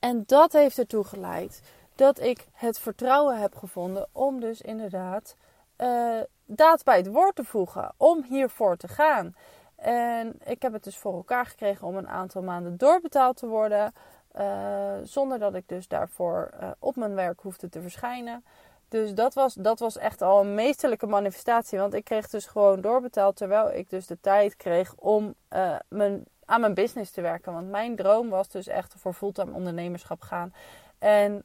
En 0.00 0.24
dat 0.26 0.52
heeft 0.52 0.78
ertoe 0.78 1.04
geleid 1.04 1.62
dat 1.94 2.20
ik 2.20 2.46
het 2.52 2.78
vertrouwen 2.78 3.40
heb 3.40 3.54
gevonden 3.54 4.08
om 4.12 4.40
dus 4.40 4.60
inderdaad 4.60 5.36
uh, 5.78 6.20
daad 6.44 6.84
bij 6.84 6.96
het 6.96 7.06
woord 7.06 7.34
te 7.34 7.44
voegen, 7.44 7.92
om 7.96 8.22
hiervoor 8.22 8.76
te 8.76 8.88
gaan. 8.88 9.34
En 9.76 10.38
ik 10.44 10.62
heb 10.62 10.72
het 10.72 10.84
dus 10.84 10.96
voor 10.96 11.14
elkaar 11.14 11.46
gekregen 11.46 11.86
om 11.86 11.96
een 11.96 12.08
aantal 12.08 12.42
maanden 12.42 12.76
doorbetaald 12.76 13.36
te 13.36 13.46
worden. 13.46 13.94
Uh, 14.38 14.92
zonder 15.02 15.38
dat 15.38 15.54
ik 15.54 15.68
dus 15.68 15.88
daarvoor 15.88 16.50
uh, 16.60 16.70
op 16.78 16.96
mijn 16.96 17.14
werk 17.14 17.40
hoefde 17.40 17.68
te 17.68 17.80
verschijnen. 17.80 18.44
Dus 18.88 19.14
dat 19.14 19.34
was, 19.34 19.54
dat 19.54 19.78
was 19.78 19.98
echt 19.98 20.22
al 20.22 20.40
een 20.40 20.54
meesterlijke 20.54 21.06
manifestatie. 21.06 21.78
Want 21.78 21.94
ik 21.94 22.04
kreeg 22.04 22.28
dus 22.28 22.46
gewoon 22.46 22.80
doorbetaald. 22.80 23.36
Terwijl 23.36 23.72
ik 23.72 23.90
dus 23.90 24.06
de 24.06 24.20
tijd 24.20 24.56
kreeg 24.56 24.94
om 24.94 25.34
uh, 25.52 25.76
mijn, 25.88 26.24
aan 26.44 26.60
mijn 26.60 26.74
business 26.74 27.10
te 27.10 27.20
werken. 27.20 27.52
Want 27.52 27.70
mijn 27.70 27.96
droom 27.96 28.28
was 28.28 28.48
dus 28.48 28.66
echt 28.66 28.94
voor 28.98 29.12
fulltime 29.12 29.52
ondernemerschap 29.52 30.20
gaan. 30.20 30.54
En 30.98 31.44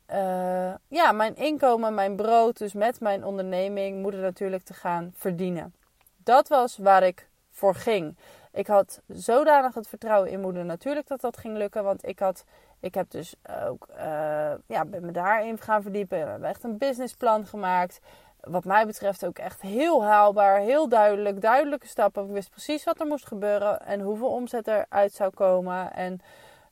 ja, 0.88 1.12
mijn 1.12 1.36
inkomen, 1.36 1.94
mijn 1.94 2.16
brood, 2.16 2.58
dus 2.58 2.74
met 2.74 3.00
mijn 3.00 3.26
onderneming, 3.26 4.02
moet 4.02 4.16
natuurlijk 4.16 4.64
te 4.64 4.74
gaan 4.74 5.12
verdienen. 5.16 5.74
Dat 6.18 6.48
was 6.48 6.78
waar 6.78 7.04
ik 7.04 7.28
voor 7.52 7.76
ging. 7.76 8.16
Ik 8.52 8.68
had 8.68 9.02
zodanig 9.08 9.74
het 9.74 9.88
vertrouwen 9.88 10.30
in 10.30 10.42
moeder 10.42 10.66
natuurlijk 10.66 11.08
dat 11.08 11.22
dat 11.22 11.38
ging 11.38 11.58
lukken. 11.58 11.84
Want 11.84 12.08
ik, 12.08 12.20
had, 12.20 12.44
ik 12.82 12.94
heb 12.94 13.12
dus 13.12 13.36
ook, 13.68 13.88
uh, 13.98 14.52
ja, 14.66 14.86
ben 14.86 15.06
me 15.06 15.12
daarin 15.12 15.58
gaan 15.58 15.82
verdiepen. 15.82 16.24
We 16.24 16.30
hebben 16.30 16.50
echt 16.50 16.64
een 16.64 16.78
businessplan 16.78 17.46
gemaakt. 17.46 18.00
Wat 18.42 18.66
mij 18.66 18.86
betreft 18.86 19.26
ook 19.26 19.38
echt 19.38 19.62
heel 19.62 20.04
haalbaar, 20.04 20.60
heel 20.60 20.90
duidelijk, 20.90 21.42
duidelijke 21.42 21.88
stappen. 21.88 22.26
Ik 22.26 22.32
wist 22.32 22.50
precies 22.50 22.84
wat 22.84 23.00
er 23.00 23.06
moest 23.06 23.28
gebeuren 23.28 23.86
en 23.86 24.00
hoeveel 24.00 24.30
omzet 24.30 24.68
eruit 24.68 25.14
zou 25.14 25.34
komen. 25.34 25.94
En 25.94 26.20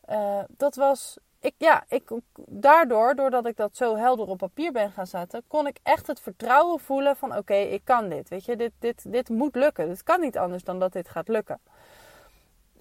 uh, 0.10 0.40
dat 0.48 0.76
was 0.76 1.18
ik, 1.42 1.54
ja, 1.58 1.84
ik, 1.88 2.12
daardoor, 2.36 3.16
doordat 3.16 3.46
ik 3.46 3.58
dat 3.58 3.76
zo 3.76 3.96
helder 3.96 4.28
op 4.28 4.38
papier 4.38 4.72
ben 4.72 4.92
gaan 4.92 5.08
zetten, 5.08 5.44
kon 5.48 5.68
ik 5.68 5.80
echt 5.84 6.08
het 6.08 6.20
vertrouwen 6.20 6.80
voelen 6.80 7.16
van 7.16 7.38
oké, 7.38 7.54
ik 7.54 7.82
kan 7.84 8.10
dit. 8.10 8.30
Weet 8.30 8.46
je, 8.46 8.56
dit, 8.56 8.72
dit, 8.80 9.12
dit 9.12 9.30
moet 9.30 9.56
lukken. 9.56 9.90
Het 9.90 10.04
kan 10.04 10.20
niet 10.20 10.38
anders 10.38 10.64
dan 10.64 10.80
dat 10.80 10.94
dit 10.94 11.10
gaat 11.10 11.28
lukken. 11.28 11.60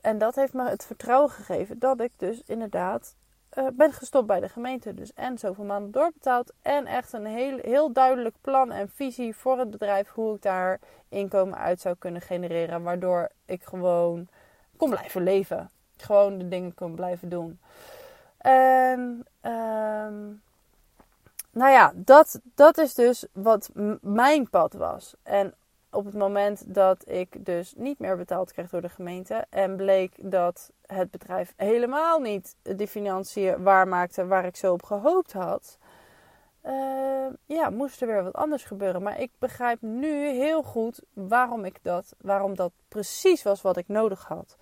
En 0.00 0.18
dat 0.18 0.34
heeft 0.34 0.52
me 0.52 0.68
het 0.68 0.86
vertrouwen 0.86 1.30
gegeven 1.30 1.78
dat 1.78 2.00
ik 2.00 2.12
dus 2.16 2.42
inderdaad 2.46 3.14
uh, 3.58 3.66
ben 3.72 3.92
gestopt 3.92 4.26
bij 4.26 4.40
de 4.40 4.48
gemeente. 4.48 4.94
Dus 4.94 5.12
en 5.14 5.38
zoveel 5.38 5.64
maanden 5.64 5.90
doorbetaald. 5.90 6.52
En 6.62 6.86
echt 6.86 7.12
een 7.12 7.26
heel, 7.26 7.58
heel 7.58 7.92
duidelijk 7.92 8.34
plan 8.40 8.72
en 8.72 8.90
visie 8.94 9.36
voor 9.36 9.58
het 9.58 9.70
bedrijf. 9.70 10.08
Hoe 10.08 10.34
ik 10.34 10.42
daar 10.42 10.80
inkomen 11.08 11.58
uit 11.58 11.80
zou 11.80 11.96
kunnen 11.98 12.22
genereren. 12.22 12.82
Waardoor 12.82 13.28
ik 13.44 13.64
gewoon 13.64 14.28
kon 14.76 14.90
blijven 14.90 15.22
leven. 15.22 15.70
Gewoon 15.96 16.38
de 16.38 16.48
dingen 16.48 16.74
kon 16.74 16.94
blijven 16.94 17.28
doen. 17.28 17.60
En 18.38 19.26
um, 19.42 20.42
nou 21.50 21.70
ja, 21.70 21.92
dat, 21.94 22.40
dat 22.54 22.78
is 22.78 22.94
dus 22.94 23.26
wat 23.32 23.70
mijn 24.00 24.50
pad 24.50 24.72
was. 24.72 25.14
En 25.22 25.54
op 25.90 26.04
het 26.04 26.14
moment 26.14 26.74
dat 26.74 27.08
ik 27.08 27.44
dus 27.46 27.74
niet 27.76 27.98
meer 27.98 28.16
betaald 28.16 28.52
kreeg 28.52 28.70
door 28.70 28.80
de 28.80 28.88
gemeente 28.88 29.44
en 29.50 29.76
bleek 29.76 30.12
dat 30.16 30.72
het 30.86 31.10
bedrijf 31.10 31.52
helemaal 31.56 32.20
niet 32.20 32.56
de 32.62 32.88
financiën 32.88 33.62
waarmaakte 33.62 34.26
waar 34.26 34.44
ik 34.44 34.56
zo 34.56 34.72
op 34.72 34.82
gehoopt 34.82 35.32
had, 35.32 35.78
uh, 36.66 37.26
ja, 37.46 37.70
moest 37.70 38.00
er 38.00 38.06
weer 38.06 38.24
wat 38.24 38.34
anders 38.34 38.64
gebeuren. 38.64 39.02
Maar 39.02 39.20
ik 39.20 39.30
begrijp 39.38 39.80
nu 39.80 40.28
heel 40.28 40.62
goed 40.62 41.00
waarom 41.12 41.64
ik 41.64 41.78
dat, 41.82 42.14
waarom 42.20 42.54
dat 42.54 42.72
precies 42.88 43.42
was 43.42 43.62
wat 43.62 43.76
ik 43.76 43.88
nodig 43.88 44.24
had. 44.24 44.56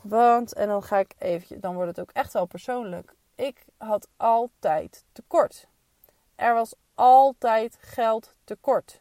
Want, 0.00 0.54
en 0.54 0.68
dan 0.68 0.82
ga 0.82 0.98
ik 0.98 1.14
even, 1.18 1.60
dan 1.60 1.74
wordt 1.74 1.96
het 1.96 2.00
ook 2.00 2.10
echt 2.12 2.32
wel 2.32 2.46
persoonlijk 2.46 3.14
ik 3.40 3.64
had 3.76 4.08
altijd 4.16 5.04
tekort. 5.12 5.66
Er 6.34 6.54
was 6.54 6.74
altijd 6.94 7.78
geld 7.80 8.34
tekort. 8.44 8.99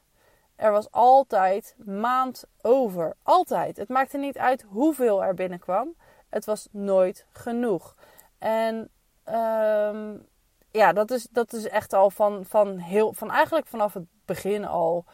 Er 0.60 0.72
was 0.72 0.92
altijd 0.92 1.76
maand 1.86 2.46
over. 2.62 3.16
Altijd. 3.24 3.78
Het 3.78 3.90
maakte 3.90 4.18
niet 4.18 4.38
uit 4.38 4.66
hoeveel 4.68 5.24
er 5.24 5.34
binnenkwam. 5.34 5.96
Het 6.30 6.46
was 6.46 6.68
nooit 6.72 7.26
genoeg. 7.32 7.96
En 8.38 8.90
um, 9.26 10.28
ja, 10.72 10.94
dat 10.94 11.12
is, 11.12 11.28
dat 11.32 11.54
is 11.54 11.68
echt 11.68 11.94
al 11.94 12.10
van, 12.10 12.46
van, 12.46 12.78
heel, 12.78 13.14
van 13.14 13.32
eigenlijk 13.32 13.68
vanaf 13.68 13.94
het 13.94 14.06
begin 14.26 14.66
al. 14.66 15.06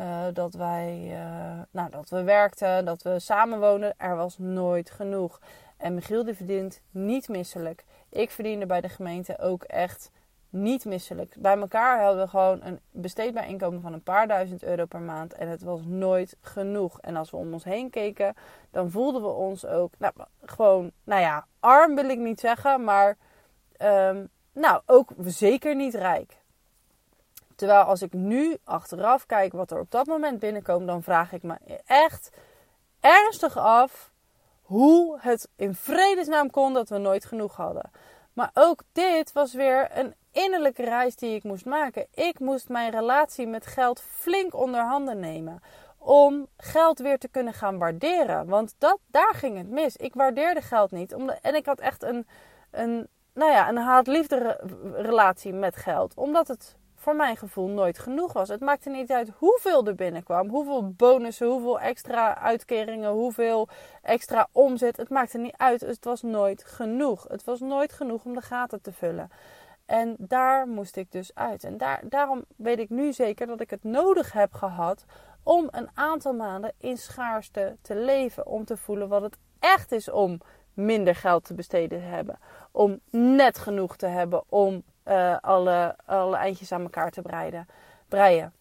Uh, 0.00 0.24
dat 0.32 0.54
wij, 0.54 1.08
uh, 1.10 1.60
nou, 1.70 1.90
dat 1.90 2.08
we 2.08 2.22
werkten, 2.22 2.84
dat 2.84 3.02
we 3.02 3.18
samenwoonden. 3.18 3.94
Er 3.96 4.16
was 4.16 4.38
nooit 4.38 4.90
genoeg. 4.90 5.40
En 5.76 5.94
Michiel 5.94 6.24
die 6.24 6.34
verdient 6.34 6.80
niet 6.90 7.28
misselijk. 7.28 7.84
Ik 8.08 8.30
verdiende 8.30 8.66
bij 8.66 8.80
de 8.80 8.88
gemeente 8.88 9.38
ook 9.38 9.62
echt 9.62 10.10
niet 10.52 10.84
misselijk. 10.84 11.34
Bij 11.38 11.58
elkaar 11.58 12.02
hadden 12.02 12.22
we 12.22 12.28
gewoon 12.28 12.62
een 12.62 12.80
besteedbaar 12.90 13.48
inkomen 13.48 13.80
van 13.80 13.92
een 13.92 14.02
paar 14.02 14.28
duizend 14.28 14.62
euro 14.62 14.84
per 14.84 15.00
maand. 15.00 15.32
En 15.32 15.48
het 15.48 15.62
was 15.62 15.80
nooit 15.84 16.36
genoeg. 16.40 17.00
En 17.00 17.16
als 17.16 17.30
we 17.30 17.36
om 17.36 17.52
ons 17.52 17.64
heen 17.64 17.90
keken, 17.90 18.34
dan 18.70 18.90
voelden 18.90 19.22
we 19.22 19.28
ons 19.28 19.66
ook, 19.66 19.92
nou, 19.98 20.12
gewoon, 20.42 20.90
nou 21.04 21.20
ja, 21.20 21.46
arm 21.60 21.94
wil 21.94 22.08
ik 22.08 22.18
niet 22.18 22.40
zeggen, 22.40 22.84
maar 22.84 23.16
um, 23.78 24.28
nou, 24.52 24.82
ook 24.86 25.10
zeker 25.24 25.76
niet 25.76 25.94
rijk. 25.94 26.36
Terwijl 27.56 27.82
als 27.82 28.02
ik 28.02 28.12
nu 28.12 28.56
achteraf 28.64 29.26
kijk 29.26 29.52
wat 29.52 29.70
er 29.70 29.80
op 29.80 29.90
dat 29.90 30.06
moment 30.06 30.38
binnenkomt, 30.38 30.86
dan 30.86 31.02
vraag 31.02 31.32
ik 31.32 31.42
me 31.42 31.56
echt 31.86 32.30
ernstig 33.00 33.56
af 33.56 34.10
hoe 34.62 35.18
het 35.20 35.48
in 35.56 35.74
vredesnaam 35.74 36.50
kon 36.50 36.74
dat 36.74 36.88
we 36.88 36.98
nooit 36.98 37.24
genoeg 37.24 37.56
hadden. 37.56 37.90
Maar 38.32 38.50
ook 38.54 38.82
dit 38.92 39.32
was 39.32 39.54
weer 39.54 39.98
een 39.98 40.14
innerlijke 40.32 40.84
reis 40.84 41.16
die 41.16 41.34
ik 41.34 41.42
moest 41.42 41.64
maken. 41.64 42.06
Ik 42.14 42.38
moest 42.38 42.68
mijn 42.68 42.90
relatie 42.90 43.46
met 43.46 43.66
geld 43.66 44.00
flink 44.00 44.54
onder 44.54 44.80
handen 44.80 45.18
nemen. 45.20 45.62
Om 45.98 46.46
geld 46.56 46.98
weer 46.98 47.18
te 47.18 47.28
kunnen 47.28 47.52
gaan 47.52 47.78
waarderen. 47.78 48.46
Want 48.46 48.74
dat, 48.78 48.98
daar 49.06 49.34
ging 49.34 49.56
het 49.56 49.70
mis. 49.70 49.96
Ik 49.96 50.14
waardeerde 50.14 50.60
geld 50.62 50.90
niet. 50.90 51.14
Omdat, 51.14 51.38
en 51.42 51.54
ik 51.54 51.66
had 51.66 51.80
echt 51.80 52.02
een, 52.02 52.26
een, 52.70 53.08
nou 53.34 53.50
ja, 53.50 53.68
een 53.68 53.76
haat-liefde 53.76 54.60
relatie 54.94 55.52
met 55.52 55.76
geld. 55.76 56.14
Omdat 56.16 56.48
het 56.48 56.76
voor 57.02 57.16
mijn 57.16 57.36
gevoel 57.36 57.68
nooit 57.68 57.98
genoeg 57.98 58.32
was. 58.32 58.48
Het 58.48 58.60
maakte 58.60 58.90
niet 58.90 59.10
uit 59.10 59.30
hoeveel 59.36 59.86
er 59.86 59.94
binnenkwam, 59.94 60.48
hoeveel 60.48 60.90
bonussen, 60.90 61.46
hoeveel 61.46 61.80
extra 61.80 62.38
uitkeringen, 62.38 63.10
hoeveel 63.10 63.68
extra 64.02 64.48
omzet. 64.52 64.96
Het 64.96 65.08
maakte 65.08 65.38
niet 65.38 65.56
uit. 65.56 65.80
Het 65.80 66.04
was 66.04 66.22
nooit 66.22 66.64
genoeg. 66.64 67.24
Het 67.28 67.44
was 67.44 67.60
nooit 67.60 67.92
genoeg 67.92 68.24
om 68.24 68.34
de 68.34 68.40
gaten 68.40 68.80
te 68.80 68.92
vullen. 68.92 69.30
En 69.92 70.16
daar 70.18 70.68
moest 70.68 70.96
ik 70.96 71.12
dus 71.12 71.34
uit. 71.34 71.64
En 71.64 71.76
daar, 71.76 72.00
daarom 72.04 72.44
weet 72.56 72.78
ik 72.78 72.90
nu 72.90 73.12
zeker 73.12 73.46
dat 73.46 73.60
ik 73.60 73.70
het 73.70 73.84
nodig 73.84 74.32
heb 74.32 74.52
gehad 74.52 75.04
om 75.42 75.68
een 75.70 75.88
aantal 75.94 76.32
maanden 76.32 76.72
in 76.78 76.96
schaarste 76.96 77.76
te 77.82 77.94
leven. 77.94 78.46
Om 78.46 78.64
te 78.64 78.76
voelen 78.76 79.08
wat 79.08 79.22
het 79.22 79.36
echt 79.58 79.92
is 79.92 80.10
om 80.10 80.40
minder 80.74 81.14
geld 81.14 81.44
te 81.44 81.54
besteden 81.54 81.98
te 81.98 82.04
hebben. 82.04 82.38
Om 82.70 83.00
net 83.10 83.58
genoeg 83.58 83.96
te 83.96 84.06
hebben 84.06 84.42
om 84.48 84.82
uh, 85.04 85.36
alle, 85.40 85.96
alle 86.04 86.36
eindjes 86.36 86.72
aan 86.72 86.82
elkaar 86.82 87.10
te 87.10 87.22
breiden, 87.22 87.66
breien. 88.08 88.52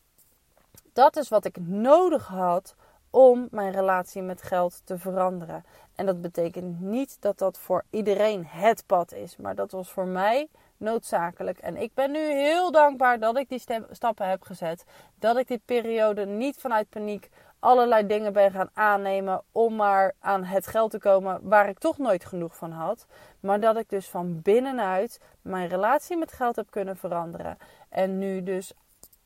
Dat 0.93 1.17
is 1.17 1.29
wat 1.29 1.45
ik 1.45 1.57
nodig 1.59 2.27
had 2.27 2.75
om 3.09 3.47
mijn 3.51 3.71
relatie 3.71 4.21
met 4.21 4.41
geld 4.41 4.81
te 4.83 4.97
veranderen. 4.97 5.65
En 5.95 6.05
dat 6.05 6.21
betekent 6.21 6.79
niet 6.79 7.17
dat 7.19 7.37
dat 7.37 7.57
voor 7.57 7.83
iedereen 7.89 8.45
het 8.45 8.83
pad 8.85 9.13
is, 9.13 9.37
maar 9.37 9.55
dat 9.55 9.71
was 9.71 9.91
voor 9.91 10.07
mij 10.07 10.49
noodzakelijk. 10.81 11.57
En 11.57 11.77
ik 11.77 11.93
ben 11.93 12.11
nu 12.11 12.31
heel 12.31 12.71
dankbaar 12.71 13.19
dat 13.19 13.37
ik 13.37 13.49
die 13.49 13.63
stappen 13.91 14.29
heb 14.29 14.41
gezet. 14.43 14.83
Dat 15.15 15.37
ik 15.37 15.47
die 15.47 15.61
periode 15.65 16.25
niet 16.25 16.57
vanuit 16.57 16.89
paniek 16.89 17.29
allerlei 17.61 18.07
dingen 18.07 18.33
ben 18.33 18.51
gaan 18.51 18.69
aannemen 18.73 19.43
om 19.51 19.75
maar 19.75 20.13
aan 20.19 20.43
het 20.43 20.67
geld 20.67 20.91
te 20.91 20.99
komen 20.99 21.39
waar 21.43 21.69
ik 21.69 21.79
toch 21.79 21.97
nooit 21.97 22.25
genoeg 22.25 22.55
van 22.55 22.71
had. 22.71 23.05
Maar 23.39 23.59
dat 23.59 23.77
ik 23.77 23.89
dus 23.89 24.09
van 24.09 24.41
binnenuit 24.41 25.19
mijn 25.41 25.67
relatie 25.67 26.17
met 26.17 26.31
geld 26.31 26.55
heb 26.55 26.69
kunnen 26.69 26.97
veranderen. 26.97 27.57
En 27.89 28.17
nu 28.17 28.43
dus, 28.43 28.73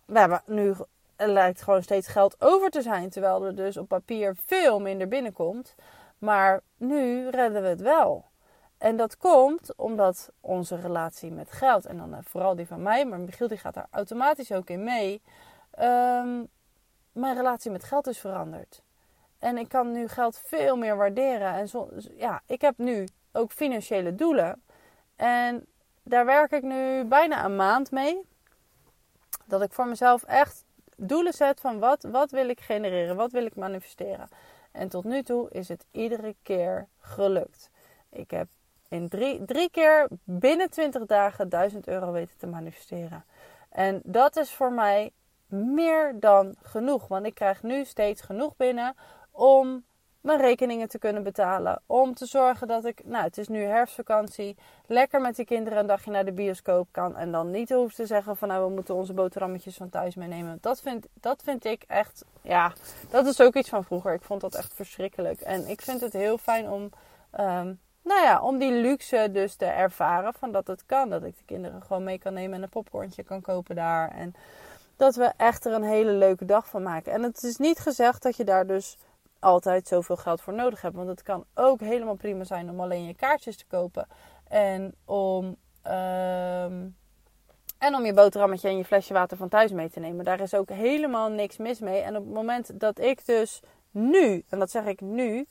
we 0.05 0.19
hebben 0.19 0.41
nu 0.45 0.73
lijkt 1.17 1.61
gewoon 1.61 1.83
steeds 1.83 2.07
geld 2.07 2.35
over 2.39 2.69
te 2.69 2.81
zijn. 2.81 3.09
Terwijl 3.09 3.45
er 3.45 3.55
dus 3.55 3.77
op 3.77 3.87
papier 3.87 4.35
veel 4.45 4.79
minder 4.79 5.07
binnenkomt. 5.07 5.75
Maar 6.17 6.61
nu 6.77 7.29
redden 7.29 7.61
we 7.61 7.67
het 7.67 7.81
wel. 7.81 8.25
En 8.85 8.95
dat 8.97 9.17
komt 9.17 9.75
omdat 9.75 10.29
onze 10.39 10.75
relatie 10.75 11.31
met 11.31 11.51
geld, 11.51 11.85
en 11.85 11.97
dan 11.97 12.13
eh, 12.13 12.19
vooral 12.23 12.55
die 12.55 12.67
van 12.67 12.81
mij, 12.81 13.05
maar 13.05 13.19
Michiel 13.19 13.47
die 13.47 13.57
gaat 13.57 13.73
daar 13.73 13.87
automatisch 13.91 14.51
ook 14.51 14.69
in 14.69 14.83
mee. 14.83 15.21
Ehm, 15.71 16.43
mijn 17.11 17.35
relatie 17.35 17.71
met 17.71 17.83
geld 17.83 18.07
is 18.07 18.19
veranderd. 18.19 18.81
En 19.39 19.57
ik 19.57 19.69
kan 19.69 19.91
nu 19.91 20.07
geld 20.07 20.37
veel 20.37 20.77
meer 20.77 20.97
waarderen. 20.97 21.53
En 21.53 21.67
zo, 21.67 21.89
ja, 22.17 22.41
ik 22.45 22.61
heb 22.61 22.77
nu 22.77 23.07
ook 23.31 23.51
financiële 23.51 24.15
doelen. 24.15 24.63
En 25.15 25.65
daar 26.03 26.25
werk 26.25 26.51
ik 26.51 26.63
nu 26.63 27.03
bijna 27.03 27.45
een 27.45 27.55
maand 27.55 27.91
mee. 27.91 28.21
Dat 29.45 29.61
ik 29.61 29.73
voor 29.73 29.87
mezelf 29.87 30.23
echt 30.23 30.63
doelen 30.97 31.33
zet 31.33 31.59
van 31.59 31.79
wat, 31.79 32.03
wat 32.03 32.31
wil 32.31 32.49
ik 32.49 32.59
genereren, 32.59 33.15
wat 33.15 33.31
wil 33.31 33.45
ik 33.45 33.55
manifesteren. 33.55 34.27
En 34.71 34.89
tot 34.89 35.03
nu 35.03 35.23
toe 35.23 35.49
is 35.51 35.67
het 35.67 35.85
iedere 35.91 36.35
keer 36.41 36.87
gelukt. 36.99 37.69
Ik 38.09 38.31
heb 38.31 38.47
in 38.89 39.09
drie, 39.09 39.45
drie 39.45 39.69
keer 39.69 40.07
binnen 40.23 40.69
20 40.69 41.05
dagen 41.05 41.49
1000 41.49 41.87
euro 41.87 42.11
weten 42.11 42.37
te 42.37 42.47
manifesteren. 42.47 43.25
En 43.69 44.01
dat 44.03 44.35
is 44.35 44.51
voor 44.51 44.71
mij 44.71 45.11
meer 45.47 46.19
dan 46.19 46.55
genoeg. 46.61 47.07
Want 47.07 47.25
ik 47.25 47.35
krijg 47.35 47.63
nu 47.63 47.85
steeds 47.85 48.21
genoeg 48.21 48.55
binnen 48.55 48.95
om 49.31 49.83
mijn 50.21 50.39
rekeningen 50.39 50.87
te 50.87 50.99
kunnen 50.99 51.23
betalen. 51.23 51.81
Om 51.85 52.13
te 52.13 52.25
zorgen 52.25 52.67
dat 52.67 52.85
ik, 52.85 53.01
nou 53.05 53.23
het 53.23 53.37
is 53.37 53.47
nu 53.47 53.63
herfstvakantie, 53.63 54.57
lekker 54.87 55.21
met 55.21 55.35
die 55.35 55.45
kinderen 55.45 55.79
een 55.79 55.87
dagje 55.87 56.11
naar 56.11 56.25
de 56.25 56.31
bioscoop 56.31 56.87
kan. 56.91 57.15
En 57.15 57.31
dan 57.31 57.51
niet 57.51 57.69
hoef 57.69 57.93
te 57.93 58.05
zeggen 58.05 58.37
van 58.37 58.47
nou 58.47 58.67
we 58.67 58.73
moeten 58.73 58.95
onze 58.95 59.13
boterhammetjes 59.13 59.75
van 59.75 59.89
thuis 59.89 60.15
meenemen. 60.15 60.57
Dat 60.61 60.81
vind, 60.81 61.07
dat 61.13 61.41
vind 61.43 61.65
ik 61.65 61.83
echt, 61.87 62.25
ja, 62.41 62.73
dat 63.09 63.25
is 63.25 63.41
ook 63.41 63.55
iets 63.55 63.69
van 63.69 63.83
vroeger. 63.83 64.13
Ik 64.13 64.21
vond 64.21 64.41
dat 64.41 64.55
echt 64.55 64.73
verschrikkelijk. 64.73 65.41
En 65.41 65.67
ik 65.67 65.81
vind 65.81 66.01
het 66.01 66.13
heel 66.13 66.37
fijn 66.37 66.69
om, 66.69 66.89
um, 67.39 67.79
nou 68.05 68.21
ja, 68.23 68.41
om 68.41 68.57
die 68.57 68.71
luxe 68.71 69.29
dus 69.31 69.55
te 69.55 69.65
ervaren 69.65 70.33
van 70.33 70.51
dat 70.51 70.67
het 70.67 70.85
kan. 70.85 71.09
Dat 71.09 71.23
ik 71.23 71.37
de 71.37 71.43
kinderen 71.45 71.81
gewoon 71.81 72.03
mee 72.03 72.19
kan 72.19 72.33
nemen 72.33 72.57
en 72.57 72.63
een 72.63 72.69
popcornje 72.69 73.23
kan 73.23 73.41
kopen 73.41 73.75
daar. 73.75 74.11
En 74.11 74.33
dat 74.95 75.15
we 75.15 75.31
echt 75.37 75.65
er 75.65 75.73
een 75.73 75.83
hele 75.83 76.11
leuke 76.11 76.45
dag 76.45 76.67
van 76.67 76.83
maken. 76.83 77.11
En 77.11 77.23
het 77.23 77.43
is 77.43 77.57
niet 77.57 77.79
gezegd 77.79 78.23
dat 78.23 78.37
je 78.37 78.43
daar 78.43 78.67
dus 78.67 78.97
altijd 79.39 79.87
zoveel 79.87 80.15
geld 80.15 80.41
voor 80.41 80.53
nodig 80.53 80.81
hebt. 80.81 80.95
Want 80.95 81.07
het 81.07 81.23
kan 81.23 81.45
ook 81.53 81.79
helemaal 81.79 82.15
prima 82.15 82.43
zijn 82.43 82.69
om 82.69 82.79
alleen 82.79 83.05
je 83.05 83.15
kaartjes 83.15 83.57
te 83.57 83.65
kopen. 83.67 84.07
En 84.47 84.95
om, 85.05 85.55
ehm, 85.81 86.87
en 87.77 87.95
om 87.95 88.05
je 88.05 88.13
boterhammetje 88.13 88.69
en 88.69 88.77
je 88.77 88.85
flesje 88.85 89.13
water 89.13 89.37
van 89.37 89.49
thuis 89.49 89.71
mee 89.71 89.89
te 89.89 89.99
nemen. 89.99 90.25
Daar 90.25 90.39
is 90.39 90.53
ook 90.53 90.69
helemaal 90.69 91.29
niks 91.29 91.57
mis 91.57 91.79
mee. 91.79 92.01
En 92.01 92.15
op 92.15 92.25
het 92.25 92.33
moment 92.33 92.79
dat 92.79 92.99
ik 92.99 93.25
dus 93.25 93.61
nu, 93.91 94.43
en 94.49 94.59
dat 94.59 94.71
zeg 94.71 94.85
ik 94.85 95.01
nu, 95.01 95.47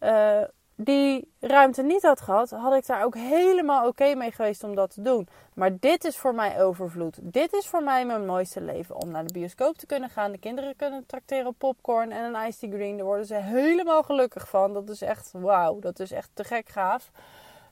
uh, 0.00 0.42
die 0.76 1.32
ruimte 1.40 1.82
niet 1.82 2.02
had 2.02 2.20
gehad, 2.20 2.50
had 2.50 2.74
ik 2.74 2.86
daar 2.86 3.04
ook 3.04 3.14
helemaal 3.14 3.86
oké 3.86 4.14
mee 4.14 4.30
geweest 4.30 4.64
om 4.64 4.74
dat 4.74 4.94
te 4.94 5.02
doen. 5.02 5.28
Maar 5.54 5.78
dit 5.78 6.04
is 6.04 6.16
voor 6.16 6.34
mij 6.34 6.62
overvloed. 6.62 7.18
Dit 7.22 7.52
is 7.52 7.66
voor 7.66 7.82
mij 7.82 8.06
mijn 8.06 8.26
mooiste 8.26 8.60
leven. 8.60 8.96
Om 8.96 9.10
naar 9.10 9.26
de 9.26 9.32
bioscoop 9.32 9.76
te 9.76 9.86
kunnen 9.86 10.10
gaan. 10.10 10.32
De 10.32 10.38
kinderen 10.38 10.76
kunnen 10.76 11.06
tracteren 11.06 11.46
op 11.46 11.58
popcorn 11.58 12.12
en 12.12 12.34
een 12.34 12.52
tea 12.52 12.70
green. 12.70 12.96
Daar 12.96 13.06
worden 13.06 13.26
ze 13.26 13.34
helemaal 13.34 14.02
gelukkig 14.02 14.48
van. 14.48 14.72
Dat 14.72 14.88
is 14.88 15.02
echt 15.02 15.30
wauw. 15.32 15.78
Dat 15.78 15.98
is 15.98 16.12
echt 16.12 16.30
te 16.32 16.44
gek 16.44 16.68
gaaf. 16.68 17.10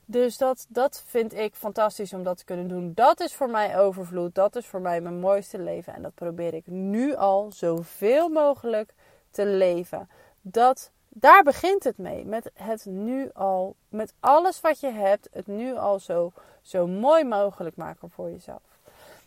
Dus 0.05 0.37
dat, 0.37 0.65
dat 0.69 1.03
vind 1.07 1.33
ik 1.33 1.55
fantastisch 1.55 2.13
om 2.13 2.23
dat 2.23 2.37
te 2.37 2.45
kunnen 2.45 2.67
doen. 2.67 2.91
Dat 2.95 3.19
is 3.19 3.33
voor 3.33 3.49
mij 3.49 3.79
overvloed. 3.79 4.35
Dat 4.35 4.55
is 4.55 4.65
voor 4.65 4.81
mij 4.81 5.01
mijn 5.01 5.19
mooiste 5.19 5.59
leven. 5.59 5.93
En 5.93 6.01
dat 6.01 6.15
probeer 6.15 6.53
ik 6.53 6.67
nu 6.67 7.15
al 7.15 7.51
zoveel 7.53 8.29
mogelijk 8.29 8.93
te 9.31 9.45
leven. 9.45 10.09
Dat 10.41 10.91
daar 11.15 11.43
begint 11.43 11.83
het 11.83 11.97
mee. 11.97 12.25
Met 12.25 12.51
het 12.53 12.85
nu 12.85 13.29
al, 13.33 13.75
met 13.89 14.13
alles 14.19 14.61
wat 14.61 14.79
je 14.79 14.91
hebt, 14.91 15.27
het 15.31 15.47
nu 15.47 15.75
al 15.75 15.99
zo, 15.99 16.31
zo 16.61 16.87
mooi 16.87 17.23
mogelijk 17.23 17.75
maken 17.75 18.09
voor 18.09 18.29
jezelf. 18.29 18.61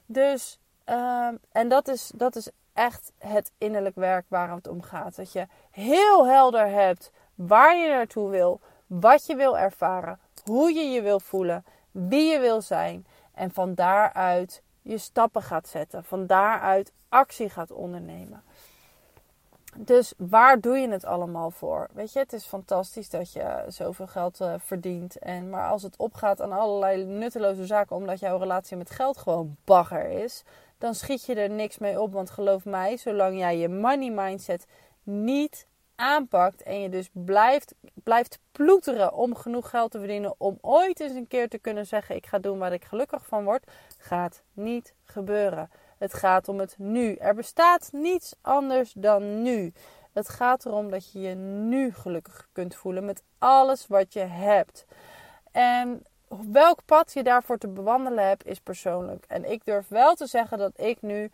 Dus, 0.06 0.58
uh, 0.88 1.28
en 1.52 1.68
dat 1.68 1.88
is, 1.88 2.12
dat 2.14 2.36
is 2.36 2.50
echt 2.72 3.12
het 3.18 3.52
innerlijk 3.58 3.94
werk 3.94 4.24
waar 4.28 4.50
het 4.54 4.68
om 4.68 4.82
gaat. 4.82 5.16
Dat 5.16 5.32
je 5.32 5.46
heel 5.70 6.26
helder 6.26 6.68
hebt 6.68 7.10
waar 7.34 7.76
je 7.76 7.88
naartoe 7.88 8.30
wil, 8.30 8.60
wat 8.86 9.26
je 9.26 9.36
wil 9.36 9.58
ervaren, 9.58 10.18
hoe 10.44 10.72
je 10.72 10.82
je 10.82 11.02
wil 11.02 11.20
voelen, 11.20 11.64
wie 11.90 12.32
je 12.32 12.38
wil 12.38 12.62
zijn. 12.62 13.06
En 13.34 13.50
van 13.52 13.74
daaruit 13.74 14.62
je 14.82 14.98
stappen 14.98 15.42
gaat 15.42 15.68
zetten. 15.68 16.04
Van 16.04 16.26
daaruit 16.26 16.92
actie 17.08 17.50
gaat 17.50 17.70
ondernemen. 17.70 18.42
Dus 19.78 20.12
waar 20.16 20.60
doe 20.60 20.76
je 20.76 20.88
het 20.88 21.04
allemaal 21.04 21.50
voor? 21.50 21.88
Weet 21.92 22.12
je, 22.12 22.18
het 22.18 22.32
is 22.32 22.44
fantastisch 22.44 23.10
dat 23.10 23.32
je 23.32 23.64
zoveel 23.68 24.06
geld 24.06 24.40
uh, 24.40 24.54
verdient. 24.58 25.18
En, 25.18 25.50
maar 25.50 25.68
als 25.68 25.82
het 25.82 25.96
opgaat 25.96 26.40
aan 26.40 26.52
allerlei 26.52 27.04
nutteloze 27.04 27.66
zaken, 27.66 27.96
omdat 27.96 28.18
jouw 28.18 28.38
relatie 28.38 28.76
met 28.76 28.90
geld 28.90 29.16
gewoon 29.16 29.56
bagger 29.64 30.10
is, 30.10 30.42
dan 30.78 30.94
schiet 30.94 31.26
je 31.26 31.34
er 31.34 31.50
niks 31.50 31.78
mee 31.78 32.00
op. 32.00 32.12
Want 32.12 32.30
geloof 32.30 32.64
mij, 32.64 32.96
zolang 32.96 33.38
jij 33.38 33.58
je 33.58 33.68
money 33.68 34.10
mindset 34.10 34.66
niet 35.02 35.66
aanpakt 35.96 36.62
en 36.62 36.80
je 36.80 36.88
dus 36.88 37.08
blijft, 37.12 37.74
blijft 37.94 38.38
ploeteren 38.52 39.12
om 39.12 39.34
genoeg 39.34 39.70
geld 39.70 39.90
te 39.90 39.98
verdienen 39.98 40.34
om 40.38 40.58
ooit 40.60 41.00
eens 41.00 41.14
een 41.14 41.28
keer 41.28 41.48
te 41.48 41.58
kunnen 41.58 41.86
zeggen: 41.86 42.16
Ik 42.16 42.26
ga 42.26 42.38
doen 42.38 42.58
waar 42.58 42.72
ik 42.72 42.84
gelukkig 42.84 43.26
van 43.26 43.44
word, 43.44 43.70
gaat 43.98 44.42
niet 44.52 44.94
gebeuren. 45.04 45.70
Het 45.98 46.14
gaat 46.14 46.48
om 46.48 46.58
het 46.58 46.74
nu. 46.78 47.14
Er 47.14 47.34
bestaat 47.34 47.88
niets 47.92 48.34
anders 48.40 48.92
dan 48.92 49.42
nu. 49.42 49.72
Het 50.12 50.28
gaat 50.28 50.66
erom 50.66 50.90
dat 50.90 51.12
je 51.12 51.20
je 51.20 51.34
nu 51.34 51.92
gelukkig 51.92 52.48
kunt 52.52 52.74
voelen 52.74 53.04
met 53.04 53.22
alles 53.38 53.86
wat 53.86 54.12
je 54.12 54.20
hebt. 54.20 54.86
En 55.52 56.02
welk 56.52 56.84
pad 56.84 57.12
je 57.12 57.22
daarvoor 57.22 57.58
te 57.58 57.68
bewandelen 57.68 58.26
hebt, 58.26 58.46
is 58.46 58.60
persoonlijk. 58.60 59.24
En 59.28 59.50
ik 59.50 59.64
durf 59.64 59.88
wel 59.88 60.14
te 60.14 60.26
zeggen 60.26 60.58
dat 60.58 60.80
ik 60.80 61.02
nu 61.02 61.30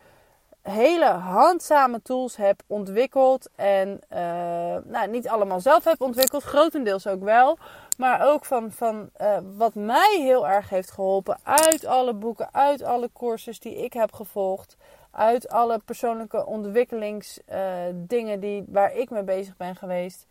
hele 0.62 1.07
handzame 1.07 2.03
tools 2.03 2.37
heb 2.37 2.62
ontwikkeld. 2.66 3.48
En 3.57 4.01
uh, 4.12 4.18
nou, 4.85 5.09
niet 5.09 5.29
allemaal 5.29 5.61
zelf 5.61 5.85
heb 5.85 6.01
ontwikkeld, 6.01 6.42
grotendeels 6.42 7.07
ook 7.07 7.22
wel. 7.22 7.59
Maar 7.96 8.27
ook 8.27 8.44
van, 8.44 8.72
van 8.72 9.11
uh, 9.20 9.38
wat 9.57 9.75
mij 9.75 10.18
heel 10.20 10.48
erg 10.48 10.68
heeft 10.68 10.90
geholpen 10.90 11.38
uit 11.42 11.87
alle 11.87 12.14
boeken, 12.14 12.48
uit 12.53 12.83
alle 12.83 13.11
courses 13.12 13.61
die 13.61 13.85
ik 13.85 13.92
heb 13.92 14.12
gevolgd. 14.12 14.77
Uit 15.11 15.48
alle 15.48 15.79
persoonlijke 15.79 16.46
ontwikkelingsdingen 16.46 18.35
uh, 18.35 18.40
die, 18.40 18.64
waar 18.68 18.94
ik 18.94 19.11
mee 19.11 19.22
bezig 19.22 19.57
ben 19.57 19.77
geweest. 19.77 20.27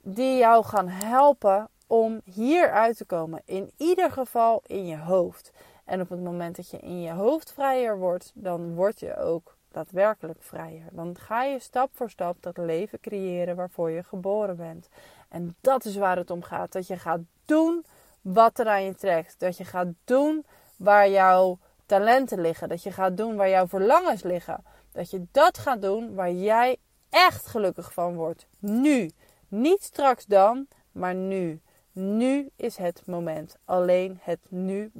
Die 0.00 0.36
jou 0.36 0.64
gaan 0.64 0.88
helpen 0.88 1.68
om 1.86 2.20
hier 2.24 2.70
uit 2.70 2.96
te 2.96 3.04
komen. 3.04 3.42
In 3.44 3.70
ieder 3.76 4.10
geval 4.10 4.62
in 4.66 4.86
je 4.86 4.98
hoofd. 4.98 5.52
En 5.84 6.00
op 6.00 6.08
het 6.08 6.22
moment 6.22 6.56
dat 6.56 6.70
je 6.70 6.78
in 6.78 7.00
je 7.00 7.12
hoofd 7.12 7.52
vrijer 7.52 7.98
wordt, 7.98 8.32
dan 8.34 8.74
word 8.74 9.00
je 9.00 9.16
ook 9.16 9.53
daadwerkelijk 9.74 10.42
vrijer. 10.42 10.88
Dan 10.92 11.16
ga 11.18 11.44
je 11.44 11.58
stap 11.58 11.90
voor 11.92 12.10
stap 12.10 12.42
dat 12.42 12.56
leven 12.56 13.00
creëren 13.00 13.56
waarvoor 13.56 13.90
je 13.90 14.02
geboren 14.02 14.56
bent. 14.56 14.88
En 15.28 15.56
dat 15.60 15.84
is 15.84 15.96
waar 15.96 16.16
het 16.16 16.30
om 16.30 16.42
gaat. 16.42 16.72
Dat 16.72 16.86
je 16.86 16.96
gaat 16.96 17.20
doen 17.44 17.84
wat 18.20 18.58
er 18.58 18.66
aan 18.66 18.84
je 18.84 18.94
trekt. 18.94 19.34
Dat 19.38 19.56
je 19.56 19.64
gaat 19.64 19.88
doen 20.04 20.46
waar 20.76 21.08
jouw 21.08 21.58
talenten 21.86 22.40
liggen. 22.40 22.68
Dat 22.68 22.82
je 22.82 22.92
gaat 22.92 23.16
doen 23.16 23.36
waar 23.36 23.48
jouw 23.48 23.66
verlangens 23.66 24.22
liggen. 24.22 24.64
Dat 24.92 25.10
je 25.10 25.26
dat 25.32 25.58
gaat 25.58 25.82
doen 25.82 26.14
waar 26.14 26.32
jij 26.32 26.76
echt 27.10 27.46
gelukkig 27.46 27.92
van 27.92 28.14
wordt. 28.14 28.46
Nu. 28.58 29.10
Niet 29.48 29.82
straks 29.82 30.26
dan, 30.26 30.66
maar 30.92 31.14
nu. 31.14 31.60
Nu 31.92 32.50
is 32.56 32.76
het 32.76 33.02
moment. 33.06 33.56
Alleen 33.64 34.18
het 34.22 34.40
nu 34.48 34.90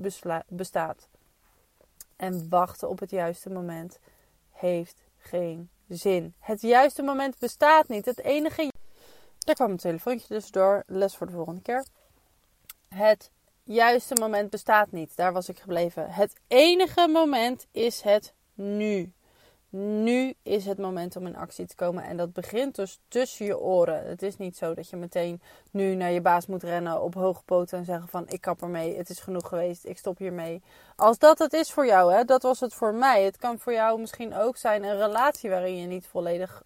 bestaat. 0.48 1.08
En 2.16 2.48
wachten 2.48 2.88
op 2.88 2.98
het 2.98 3.10
juiste 3.10 3.50
moment 3.50 3.98
heeft 4.54 5.02
geen 5.18 5.70
zin. 5.88 6.34
Het 6.38 6.60
juiste 6.60 7.02
moment 7.02 7.38
bestaat 7.38 7.88
niet. 7.88 8.04
Het 8.04 8.20
enige. 8.20 8.68
Daar 9.38 9.54
kwam 9.54 9.70
een 9.70 9.76
telefoontje 9.76 10.34
dus 10.34 10.50
door. 10.50 10.82
Les 10.86 11.16
voor 11.16 11.26
de 11.26 11.32
volgende 11.32 11.62
keer. 11.62 11.84
Het 12.88 13.30
juiste 13.62 14.14
moment 14.14 14.50
bestaat 14.50 14.90
niet. 14.90 15.16
Daar 15.16 15.32
was 15.32 15.48
ik 15.48 15.58
gebleven. 15.58 16.10
Het 16.10 16.32
enige 16.48 17.08
moment 17.08 17.66
is 17.70 18.00
het 18.00 18.34
nu. 18.54 19.12
Nu 19.76 20.34
is 20.42 20.66
het 20.66 20.78
moment 20.78 21.16
om 21.16 21.26
in 21.26 21.36
actie 21.36 21.66
te 21.66 21.74
komen. 21.74 22.04
En 22.04 22.16
dat 22.16 22.32
begint 22.32 22.74
dus 22.74 23.00
tussen 23.08 23.46
je 23.46 23.58
oren. 23.58 24.06
Het 24.06 24.22
is 24.22 24.36
niet 24.36 24.56
zo 24.56 24.74
dat 24.74 24.88
je 24.88 24.96
meteen 24.96 25.40
nu 25.70 25.94
naar 25.94 26.10
je 26.10 26.20
baas 26.20 26.46
moet 26.46 26.62
rennen 26.62 27.02
op 27.02 27.14
hoge 27.14 27.42
poten 27.44 27.78
en 27.78 27.84
zeggen 27.84 28.08
van 28.08 28.28
ik 28.28 28.40
kap 28.40 28.62
ermee, 28.62 28.96
het 28.96 29.10
is 29.10 29.20
genoeg 29.20 29.48
geweest, 29.48 29.84
ik 29.84 29.98
stop 29.98 30.18
hiermee. 30.18 30.62
Als 30.96 31.18
dat 31.18 31.38
het 31.38 31.52
is 31.52 31.72
voor 31.72 31.86
jou, 31.86 32.12
hè, 32.12 32.24
dat 32.24 32.42
was 32.42 32.60
het 32.60 32.74
voor 32.74 32.94
mij. 32.94 33.24
Het 33.24 33.36
kan 33.36 33.58
voor 33.58 33.72
jou 33.72 34.00
misschien 34.00 34.34
ook 34.34 34.56
zijn 34.56 34.84
een 34.84 34.98
relatie 34.98 35.50
waarin 35.50 35.76
je 35.76 35.86
niet 35.86 36.06
volledig, 36.06 36.62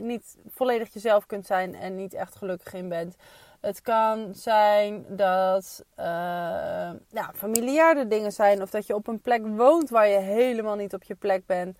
niet 0.00 0.36
volledig 0.50 0.92
jezelf 0.92 1.26
kunt 1.26 1.46
zijn 1.46 1.74
en 1.74 1.96
niet 1.96 2.14
echt 2.14 2.36
gelukkig 2.36 2.72
in 2.74 2.88
bent. 2.88 3.16
Het 3.60 3.80
kan 3.80 4.34
zijn 4.34 5.04
dat 5.08 5.84
uh, 5.98 6.04
ja, 7.08 7.30
familiaire 7.34 8.06
dingen 8.06 8.32
zijn. 8.32 8.62
Of 8.62 8.70
dat 8.70 8.86
je 8.86 8.94
op 8.94 9.06
een 9.06 9.20
plek 9.20 9.46
woont 9.46 9.90
waar 9.90 10.08
je 10.08 10.18
helemaal 10.18 10.76
niet 10.76 10.94
op 10.94 11.02
je 11.02 11.14
plek 11.14 11.46
bent. 11.46 11.78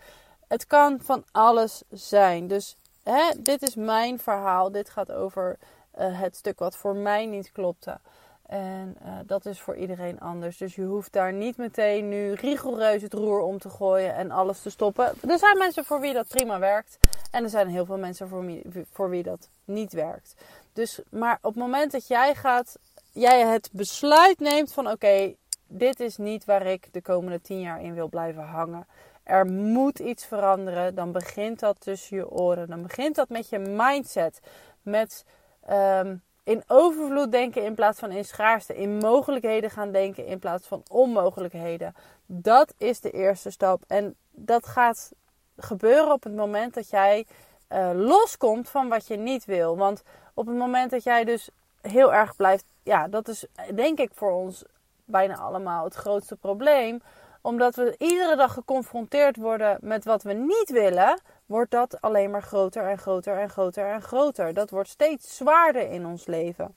Het 0.51 0.67
kan 0.67 1.01
van 1.03 1.25
alles 1.33 1.83
zijn. 1.91 2.47
Dus 2.47 2.77
hè, 3.03 3.31
dit 3.39 3.63
is 3.63 3.75
mijn 3.75 4.19
verhaal. 4.19 4.73
Dit 4.73 4.91
gaat 4.91 5.13
over 5.13 5.59
uh, 5.99 6.21
het 6.21 6.37
stuk 6.37 6.59
wat 6.59 6.77
voor 6.77 6.97
mij 6.97 7.27
niet 7.27 7.53
klopte. 7.53 7.99
En 8.47 8.97
uh, 9.05 9.13
dat 9.27 9.47
is 9.47 9.61
voor 9.61 9.77
iedereen 9.77 10.21
anders. 10.21 10.57
Dus 10.57 10.75
je 10.75 10.83
hoeft 10.83 11.13
daar 11.13 11.33
niet 11.33 11.57
meteen 11.57 12.09
nu 12.09 12.33
rigoureus 12.33 13.03
het 13.03 13.13
roer 13.13 13.41
om 13.41 13.59
te 13.59 13.71
gooien 13.71 14.15
en 14.15 14.31
alles 14.31 14.63
te 14.63 14.71
stoppen. 14.71 15.13
Er 15.29 15.39
zijn 15.39 15.59
mensen 15.59 15.85
voor 15.85 16.01
wie 16.01 16.13
dat 16.13 16.29
prima 16.29 16.59
werkt. 16.59 16.99
En 17.31 17.43
er 17.43 17.51
zijn 17.51 17.69
heel 17.69 17.85
veel 17.85 17.99
mensen 17.99 18.29
voor 18.29 18.45
wie, 18.45 18.63
voor 18.93 19.11
wie 19.11 19.23
dat 19.23 19.49
niet 19.65 19.93
werkt. 19.93 20.35
Dus, 20.73 21.01
maar 21.11 21.39
op 21.43 21.55
het 21.55 21.63
moment 21.63 21.93
dat 21.93 22.07
jij 22.07 22.35
gaat, 22.35 22.79
jij 23.13 23.41
het 23.41 23.69
besluit 23.73 24.39
neemt 24.39 24.73
van 24.73 24.91
oké, 24.91 25.35
dit 25.67 26.01
is 26.01 26.17
niet 26.17 26.45
waar 26.45 26.67
ik 26.67 26.89
de 26.93 27.03
komende 27.03 27.41
tien 27.41 27.61
jaar 27.61 27.83
in 27.83 27.95
wil 27.95 28.09
blijven 28.09 28.45
hangen. 28.45 28.87
Er 29.31 29.47
moet 29.47 29.99
iets 29.99 30.27
veranderen. 30.27 30.95
Dan 30.95 31.13
begint 31.13 31.61
dat 31.61 31.81
tussen 31.81 32.17
je 32.17 32.31
oren. 32.31 32.69
Dan 32.69 32.83
begint 32.83 33.15
dat 33.15 33.29
met 33.29 33.49
je 33.49 33.59
mindset. 33.59 34.41
Met 34.83 35.25
um, 35.71 36.23
in 36.45 36.63
overvloed 36.67 37.33
denken 37.33 37.65
in 37.65 37.75
plaats 37.75 37.99
van 37.99 38.11
in 38.11 38.25
schaarste. 38.25 38.77
In 38.77 38.97
mogelijkheden 38.97 39.71
gaan 39.71 39.93
denken 39.93 40.27
in 40.27 40.39
plaats 40.39 40.67
van 40.67 40.83
onmogelijkheden. 40.89 41.95
Dat 42.27 42.75
is 42.79 43.01
de 43.01 43.11
eerste 43.11 43.51
stap. 43.51 43.83
En 43.87 44.17
dat 44.31 44.67
gaat 44.67 45.13
gebeuren 45.57 46.13
op 46.13 46.23
het 46.23 46.35
moment 46.35 46.75
dat 46.75 46.91
jij 46.91 47.27
uh, 47.73 47.91
loskomt 47.95 48.69
van 48.69 48.89
wat 48.89 49.07
je 49.07 49.17
niet 49.17 49.45
wil. 49.45 49.77
Want 49.77 50.03
op 50.35 50.47
het 50.47 50.57
moment 50.57 50.91
dat 50.91 51.03
jij 51.03 51.25
dus 51.25 51.49
heel 51.81 52.15
erg 52.15 52.37
blijft. 52.37 52.65
Ja, 52.83 53.09
dat 53.09 53.29
is 53.29 53.47
denk 53.75 53.99
ik 53.99 54.11
voor 54.15 54.33
ons 54.33 54.65
bijna 55.05 55.37
allemaal 55.37 55.85
het 55.85 55.95
grootste 55.95 56.37
probleem. 56.37 57.01
Omdat 57.43 57.75
we 57.75 57.95
iedere 57.99 58.37
dag 58.37 58.53
geconfronteerd 58.53 59.37
worden 59.37 59.79
met 59.81 60.05
wat 60.05 60.23
we 60.23 60.33
niet 60.33 60.71
willen, 60.71 61.21
wordt 61.47 61.71
dat 61.71 62.01
alleen 62.01 62.31
maar 62.31 62.43
groter 62.43 62.89
en 62.89 62.99
groter 62.99 63.39
en 63.39 63.51
groter 63.51 63.87
en 63.87 64.03
groter. 64.03 64.55
Dat 64.55 64.71
wordt 64.71 64.89
steeds 64.89 65.37
zwaarder 65.37 65.91
in 65.91 66.07
ons 66.07 66.27
leven. 66.27 66.77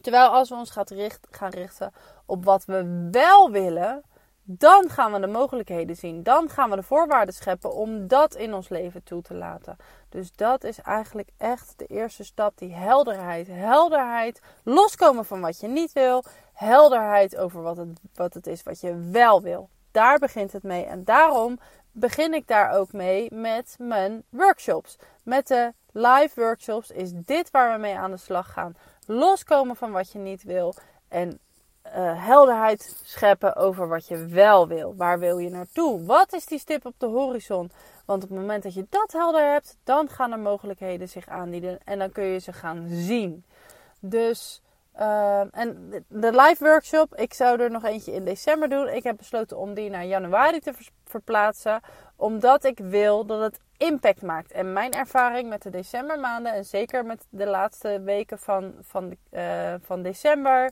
Terwijl 0.00 0.28
als 0.28 0.48
we 0.48 0.54
ons 0.54 0.70
gaan 1.30 1.50
richten 1.50 1.92
op 2.26 2.44
wat 2.44 2.64
we 2.64 3.08
wel 3.10 3.50
willen, 3.50 4.02
dan 4.48 4.90
gaan 4.90 5.12
we 5.12 5.20
de 5.20 5.26
mogelijkheden 5.26 5.96
zien. 5.96 6.22
Dan 6.22 6.48
gaan 6.48 6.70
we 6.70 6.76
de 6.76 6.82
voorwaarden 6.82 7.34
scheppen 7.34 7.74
om 7.74 8.08
dat 8.08 8.34
in 8.34 8.54
ons 8.54 8.68
leven 8.68 9.02
toe 9.02 9.22
te 9.22 9.34
laten. 9.34 9.76
Dus 10.08 10.32
dat 10.32 10.64
is 10.64 10.80
eigenlijk 10.80 11.28
echt 11.36 11.74
de 11.76 11.86
eerste 11.86 12.24
stap, 12.24 12.58
die 12.58 12.74
helderheid. 12.74 13.46
Helderheid, 13.46 14.40
loskomen 14.64 15.24
van 15.24 15.40
wat 15.40 15.60
je 15.60 15.68
niet 15.68 15.92
wil. 15.92 16.24
Helderheid 16.56 17.36
over 17.36 17.62
wat 17.62 17.76
het, 17.76 18.00
wat 18.14 18.34
het 18.34 18.46
is 18.46 18.62
wat 18.62 18.80
je 18.80 19.08
wel 19.10 19.42
wil. 19.42 19.68
Daar 19.90 20.18
begint 20.18 20.52
het 20.52 20.62
mee. 20.62 20.84
En 20.84 21.04
daarom 21.04 21.58
begin 21.92 22.34
ik 22.34 22.46
daar 22.46 22.70
ook 22.70 22.92
mee 22.92 23.34
met 23.34 23.76
mijn 23.78 24.22
workshops. 24.28 24.98
Met 25.22 25.46
de 25.46 25.72
live 25.92 26.40
workshops 26.40 26.90
is 26.90 27.12
dit 27.12 27.50
waar 27.50 27.72
we 27.72 27.78
mee 27.78 27.96
aan 27.96 28.10
de 28.10 28.16
slag 28.16 28.52
gaan. 28.52 28.74
Loskomen 29.06 29.76
van 29.76 29.90
wat 29.92 30.12
je 30.12 30.18
niet 30.18 30.42
wil. 30.42 30.74
En 31.08 31.40
uh, 31.86 32.26
helderheid 32.26 33.00
scheppen 33.04 33.56
over 33.56 33.88
wat 33.88 34.06
je 34.06 34.26
wel 34.26 34.68
wil. 34.68 34.94
Waar 34.96 35.18
wil 35.18 35.38
je 35.38 35.50
naartoe? 35.50 36.04
Wat 36.04 36.32
is 36.32 36.46
die 36.46 36.58
stip 36.58 36.86
op 36.86 36.94
de 36.98 37.06
horizon? 37.06 37.70
Want 38.04 38.22
op 38.22 38.28
het 38.28 38.38
moment 38.38 38.62
dat 38.62 38.74
je 38.74 38.86
dat 38.90 39.12
helder 39.12 39.52
hebt, 39.52 39.76
dan 39.84 40.08
gaan 40.08 40.32
er 40.32 40.38
mogelijkheden 40.38 41.08
zich 41.08 41.28
aandienen 41.28 41.78
en 41.84 41.98
dan 41.98 42.12
kun 42.12 42.24
je 42.24 42.38
ze 42.38 42.52
gaan 42.52 42.86
zien. 42.88 43.44
Dus, 44.00 44.62
uh, 44.98 45.40
en 45.40 45.92
de 46.08 46.30
live 46.30 46.64
workshop, 46.64 47.14
ik 47.14 47.34
zou 47.34 47.60
er 47.60 47.70
nog 47.70 47.84
eentje 47.84 48.12
in 48.12 48.24
december 48.24 48.68
doen. 48.68 48.88
Ik 48.88 49.02
heb 49.02 49.16
besloten 49.16 49.56
om 49.56 49.74
die 49.74 49.90
naar 49.90 50.04
januari 50.04 50.60
te 50.60 50.72
verplaatsen, 51.04 51.80
omdat 52.16 52.64
ik 52.64 52.78
wil 52.78 53.26
dat 53.26 53.40
het 53.40 53.60
impact 53.76 54.22
maakt. 54.22 54.52
En 54.52 54.72
mijn 54.72 54.92
ervaring 54.92 55.48
met 55.48 55.62
de 55.62 55.70
decembermaanden, 55.70 56.52
en 56.52 56.64
zeker 56.64 57.04
met 57.04 57.26
de 57.30 57.46
laatste 57.46 58.00
weken 58.00 58.38
van, 58.38 58.74
van, 58.80 59.16
uh, 59.30 59.74
van 59.80 60.02
december 60.02 60.70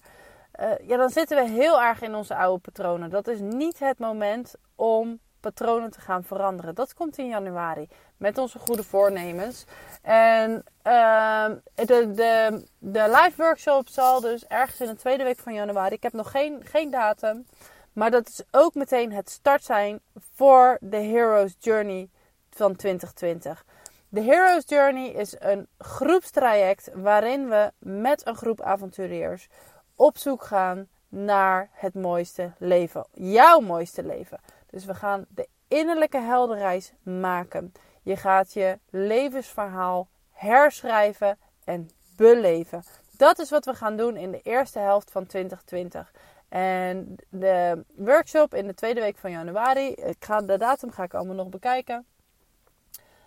uh, 0.60 0.88
ja, 0.88 0.96
dan 0.96 1.10
zitten 1.10 1.36
we 1.36 1.50
heel 1.50 1.82
erg 1.82 2.02
in 2.02 2.14
onze 2.14 2.34
oude 2.34 2.60
patronen. 2.60 3.10
Dat 3.10 3.28
is 3.28 3.40
niet 3.40 3.78
het 3.78 3.98
moment 3.98 4.54
om 4.74 5.20
patronen 5.44 5.90
te 5.90 6.00
gaan 6.00 6.24
veranderen. 6.24 6.74
Dat 6.74 6.94
komt 6.94 7.18
in 7.18 7.28
januari 7.28 7.88
met 8.16 8.38
onze 8.38 8.58
goede 8.58 8.84
voornemens. 8.84 9.64
En 10.02 10.50
uh, 10.86 11.46
de, 11.74 12.10
de, 12.14 12.64
de 12.78 13.04
live 13.08 13.42
workshop 13.42 13.88
zal 13.88 14.20
dus 14.20 14.46
ergens 14.46 14.80
in 14.80 14.86
de 14.86 14.96
tweede 14.96 15.24
week 15.24 15.38
van 15.38 15.54
januari. 15.54 15.94
Ik 15.94 16.02
heb 16.02 16.12
nog 16.12 16.30
geen, 16.30 16.60
geen 16.64 16.90
datum. 16.90 17.46
Maar 17.92 18.10
dat 18.10 18.28
is 18.28 18.42
ook 18.50 18.74
meteen 18.74 19.12
het 19.12 19.30
start 19.30 19.64
zijn 19.64 20.00
voor 20.34 20.78
de 20.80 20.96
Heroes 20.96 21.56
Journey 21.58 22.08
van 22.50 22.76
2020. 22.76 23.64
De 24.08 24.20
Heroes 24.20 24.64
Journey 24.66 25.08
is 25.08 25.34
een 25.38 25.66
groepstraject 25.78 26.90
waarin 26.94 27.48
we 27.48 27.72
met 27.78 28.26
een 28.26 28.36
groep 28.36 28.60
avonturiers 28.60 29.48
op 29.94 30.18
zoek 30.18 30.42
gaan 30.42 30.88
naar 31.08 31.68
het 31.72 31.94
mooiste 31.94 32.52
leven. 32.58 33.06
Jouw 33.12 33.60
mooiste 33.60 34.04
leven. 34.04 34.40
Dus 34.74 34.84
we 34.84 34.94
gaan 34.94 35.24
de 35.28 35.48
innerlijke 35.68 36.18
helderreis 36.18 36.92
maken. 37.02 37.72
Je 38.02 38.16
gaat 38.16 38.52
je 38.52 38.78
levensverhaal 38.90 40.08
herschrijven 40.30 41.38
en 41.64 41.90
beleven. 42.16 42.82
Dat 43.16 43.38
is 43.38 43.50
wat 43.50 43.64
we 43.64 43.74
gaan 43.74 43.96
doen 43.96 44.16
in 44.16 44.30
de 44.30 44.40
eerste 44.40 44.78
helft 44.78 45.10
van 45.10 45.26
2020. 45.26 46.12
En 46.48 47.16
de 47.28 47.84
workshop 47.96 48.54
in 48.54 48.66
de 48.66 48.74
tweede 48.74 49.00
week 49.00 49.16
van 49.16 49.30
januari, 49.30 49.88
ik 49.88 50.24
ga, 50.24 50.40
de 50.40 50.58
datum 50.58 50.90
ga 50.90 51.02
ik 51.02 51.14
allemaal 51.14 51.34
nog 51.34 51.48
bekijken. 51.48 52.06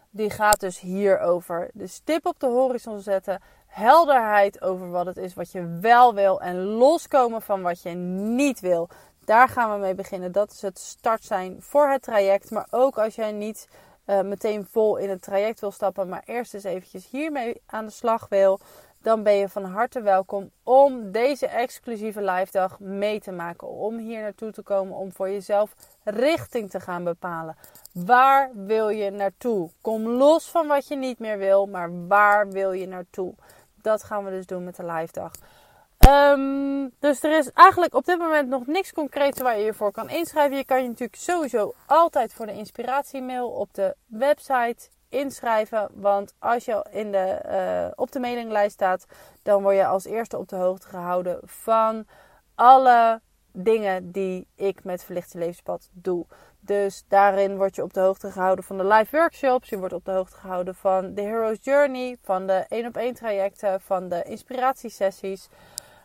Die 0.10 0.30
gaat 0.30 0.60
dus 0.60 0.80
hierover. 0.80 1.70
De 1.74 1.88
stip 1.88 2.26
op 2.26 2.40
de 2.40 2.48
horizon 2.48 3.00
zetten 3.00 3.42
helderheid 3.68 4.62
over 4.62 4.90
wat 4.90 5.06
het 5.06 5.18
is 5.18 5.34
wat 5.34 5.52
je 5.52 5.78
wel 5.82 6.14
wil 6.14 6.42
en 6.42 6.64
loskomen 6.64 7.42
van 7.42 7.62
wat 7.62 7.82
je 7.82 7.90
niet 7.90 8.60
wil. 8.60 8.90
Daar 9.28 9.50
gaan 9.50 9.72
we 9.74 9.78
mee 9.78 9.96
beginnen. 9.96 10.32
Dat 10.32 10.52
is 10.52 10.62
het 10.62 10.80
start 10.80 11.24
zijn 11.24 11.58
voor 11.60 11.90
het 11.90 12.02
traject. 12.02 12.52
Maar 12.52 12.68
ook 12.70 12.98
als 12.98 13.16
jij 13.16 13.32
niet 13.32 13.68
uh, 14.06 14.22
meteen 14.22 14.68
vol 14.72 14.98
in 14.98 15.10
het 15.10 15.22
traject 15.22 15.60
wil 15.60 15.72
stappen, 15.72 16.10
maar 16.10 16.24
eerst 16.26 16.54
eens 16.54 16.64
eventjes 16.64 17.10
hiermee 17.10 17.62
aan 17.66 17.86
de 17.86 17.92
slag 17.92 18.28
wil, 18.30 18.60
dan 19.02 19.24
ben 19.24 19.34
je 19.34 19.50
van 19.50 19.64
harte 19.64 20.02
welkom 20.02 20.52
om 20.64 21.12
deze 21.12 21.48
exclusieve 21.48 22.22
live 22.22 22.52
dag 22.52 22.80
mee 22.80 23.20
te 23.20 23.32
maken. 23.32 23.68
Om 23.68 23.98
hier 23.98 24.22
naartoe 24.22 24.52
te 24.52 24.62
komen, 24.62 24.96
om 24.96 25.14
voor 25.14 25.30
jezelf 25.30 25.76
richting 26.04 26.70
te 26.70 26.80
gaan 26.80 27.04
bepalen. 27.04 27.58
Waar 27.94 28.52
wil 28.54 28.90
je 28.90 29.12
naartoe? 29.12 29.70
Kom 29.82 30.08
los 30.08 30.50
van 30.50 30.68
wat 30.68 30.88
je 30.88 30.96
niet 30.96 31.20
meer 31.20 31.38
wil, 31.38 31.66
maar 31.66 32.08
waar 32.08 32.50
wil 32.50 32.72
je 32.72 32.88
naartoe? 32.88 33.34
dat 33.88 34.04
gaan 34.04 34.24
we 34.24 34.32
dus 34.32 34.46
doen 34.46 34.64
met 34.64 34.76
de 34.76 34.86
live 34.86 35.12
dag. 35.12 35.32
Um, 36.08 36.92
dus 37.00 37.24
er 37.24 37.38
is 37.38 37.52
eigenlijk 37.52 37.94
op 37.96 38.06
dit 38.06 38.18
moment 38.18 38.50
nog 38.50 38.68
niks 38.68 38.94
concreets 38.94 39.42
waar 39.42 39.58
je 39.58 39.66
je 39.66 39.74
voor 39.74 39.92
kan 39.92 40.10
inschrijven. 40.10 40.58
Je 40.58 40.66
kan 40.66 40.82
je 40.82 40.88
natuurlijk 40.88 41.20
sowieso 41.22 41.74
altijd 41.86 42.34
voor 42.34 42.46
de 42.46 42.54
inspiratiemail 42.54 43.50
op 43.50 43.74
de 43.74 43.96
website 44.06 44.90
inschrijven. 45.10 45.90
Want 45.94 46.34
als 46.40 46.66
je 46.66 46.86
in 46.92 47.12
de, 47.12 47.42
uh, 47.46 47.92
op 47.96 48.12
de 48.12 48.20
mailinglijst 48.20 48.74
staat, 48.74 49.06
dan 49.44 49.62
word 49.62 49.76
je 49.76 49.86
als 49.86 50.06
eerste 50.06 50.38
op 50.38 50.48
de 50.48 50.56
hoogte 50.56 50.88
gehouden 50.88 51.40
van 51.44 52.06
alle 52.56 53.22
dingen 53.52 54.12
die 54.12 54.48
ik 54.56 54.84
met 54.84 55.04
Verlichte 55.04 55.38
Levenspad 55.38 55.90
doe. 55.92 56.26
Dus 56.60 57.04
daarin 57.08 57.58
word 57.58 57.76
je 57.76 57.84
op 57.84 57.94
de 57.94 58.00
hoogte 58.00 58.32
gehouden 58.32 58.64
van 58.64 58.78
de 58.78 58.86
live 58.86 59.18
workshops. 59.18 59.70
Je 59.70 59.78
wordt 59.78 59.94
op 59.94 60.06
de 60.06 60.12
hoogte 60.12 60.36
gehouden 60.36 60.76
van 60.76 61.14
de 61.14 61.22
Hero's 61.22 61.58
Journey, 61.62 62.18
van 62.22 62.48
de 62.48 62.66
1 62.70 62.86
op 62.86 62.98
1 62.98 63.14
trajecten, 63.14 63.82
van 63.82 64.10
de 64.10 64.24
inspiratiesessies. 64.24 65.50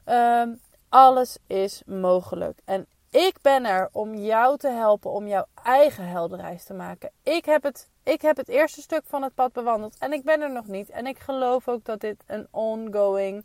Um, 0.07 0.61
alles 0.89 1.39
is 1.47 1.83
mogelijk. 1.87 2.59
En 2.65 2.87
ik 3.11 3.37
ben 3.43 3.65
er 3.65 3.89
om 3.93 4.15
jou 4.15 4.59
te 4.59 4.69
helpen 4.69 5.11
om 5.11 5.27
jouw 5.27 5.45
eigen 5.63 6.09
helderreis 6.09 6.65
te 6.65 6.75
maken. 6.75 7.11
Ik 7.23 7.45
heb, 7.45 7.63
het, 7.63 7.89
ik 8.03 8.23
heb 8.23 8.37
het 8.37 8.49
eerste 8.49 8.81
stuk 8.81 9.03
van 9.07 9.23
het 9.23 9.35
pad 9.35 9.53
bewandeld 9.53 9.97
en 9.99 10.13
ik 10.13 10.23
ben 10.23 10.41
er 10.41 10.53
nog 10.53 10.67
niet. 10.67 10.91
En 10.91 11.07
ik 11.07 11.19
geloof 11.19 11.69
ook 11.69 11.85
dat 11.85 12.01
dit 12.01 12.23
een 12.27 12.47
ongoing 12.51 13.45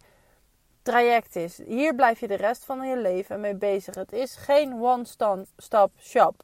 traject 0.82 1.36
is. 1.36 1.58
Hier 1.66 1.96
blijf 1.96 2.20
je 2.20 2.28
de 2.28 2.36
rest 2.36 2.66
van 2.66 2.88
je 2.88 2.98
leven 2.98 3.40
mee 3.40 3.56
bezig. 3.56 3.96
Het 3.96 4.12
is 4.12 4.36
geen 4.36 4.82
one-stop 4.82 5.92
shop. 6.00 6.44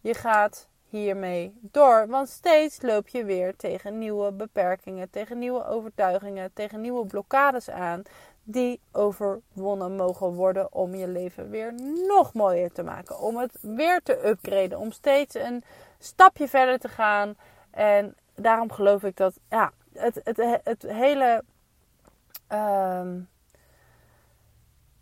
Je 0.00 0.14
gaat 0.14 0.68
hiermee 0.88 1.58
door, 1.60 2.06
want 2.08 2.28
steeds 2.28 2.82
loop 2.82 3.08
je 3.08 3.24
weer 3.24 3.56
tegen 3.56 3.98
nieuwe 3.98 4.32
beperkingen, 4.32 5.10
tegen 5.10 5.38
nieuwe 5.38 5.66
overtuigingen, 5.66 6.52
tegen 6.52 6.80
nieuwe 6.80 7.06
blokkades 7.06 7.70
aan 7.70 8.02
die 8.44 8.80
overwonnen 8.92 9.96
mogen 9.96 10.32
worden 10.32 10.72
om 10.72 10.94
je 10.94 11.08
leven 11.08 11.50
weer 11.50 11.74
nog 12.06 12.32
mooier 12.32 12.72
te 12.72 12.82
maken. 12.82 13.18
Om 13.18 13.36
het 13.36 13.58
weer 13.60 14.00
te 14.02 14.28
upgraden, 14.28 14.78
om 14.78 14.92
steeds 14.92 15.34
een 15.34 15.64
stapje 15.98 16.48
verder 16.48 16.78
te 16.78 16.88
gaan. 16.88 17.36
En 17.70 18.14
daarom 18.34 18.72
geloof 18.72 19.02
ik 19.02 19.16
dat 19.16 19.34
ja, 19.48 19.72
het, 19.92 20.20
het, 20.24 20.60
het 20.64 20.82
hele. 20.82 21.44
Ehm, 22.46 23.20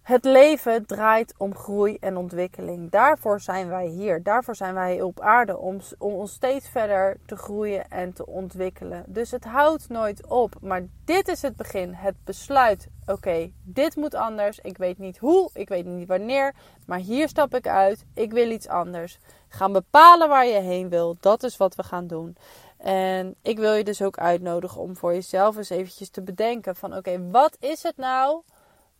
het 0.02 0.24
leven 0.24 0.86
draait 0.86 1.34
om 1.36 1.54
groei 1.54 1.96
en 2.00 2.16
ontwikkeling. 2.16 2.90
Daarvoor 2.90 3.40
zijn 3.40 3.68
wij 3.68 3.86
hier. 3.86 4.22
Daarvoor 4.22 4.56
zijn 4.56 4.74
wij 4.74 5.02
op 5.02 5.20
aarde. 5.20 5.58
Om, 5.58 5.80
om 5.98 6.12
ons 6.12 6.32
steeds 6.32 6.68
verder 6.68 7.16
te 7.26 7.36
groeien 7.36 7.88
en 7.88 8.12
te 8.12 8.26
ontwikkelen. 8.26 9.04
Dus 9.06 9.30
het 9.30 9.44
houdt 9.44 9.88
nooit 9.88 10.26
op. 10.26 10.54
Maar 10.60 10.82
dit 11.04 11.28
is 11.28 11.42
het 11.42 11.56
begin. 11.56 11.94
Het 11.94 12.14
besluit. 12.24 12.88
Oké, 13.06 13.52
dit 13.62 13.96
moet 13.96 14.14
anders. 14.14 14.58
Ik 14.58 14.76
weet 14.76 14.98
niet 14.98 15.18
hoe. 15.18 15.50
Ik 15.52 15.68
weet 15.68 15.84
niet 15.84 16.08
wanneer. 16.08 16.54
Maar 16.86 16.98
hier 16.98 17.28
stap 17.28 17.54
ik 17.54 17.66
uit. 17.68 18.04
Ik 18.14 18.32
wil 18.32 18.50
iets 18.50 18.68
anders. 18.68 19.18
Gaan 19.48 19.72
bepalen 19.72 20.28
waar 20.28 20.46
je 20.46 20.60
heen 20.60 20.88
wil. 20.88 21.16
Dat 21.20 21.42
is 21.42 21.56
wat 21.56 21.74
we 21.74 21.82
gaan 21.82 22.06
doen. 22.06 22.36
En 22.76 23.34
ik 23.42 23.58
wil 23.58 23.74
je 23.74 23.84
dus 23.84 24.02
ook 24.02 24.18
uitnodigen 24.18 24.80
om 24.80 24.96
voor 24.96 25.12
jezelf 25.12 25.56
eens 25.56 25.70
eventjes 25.70 26.10
te 26.10 26.22
bedenken 26.22 26.76
van 26.76 26.96
oké, 26.96 27.30
wat 27.30 27.56
is 27.60 27.82
het 27.82 27.96
nou 27.96 28.42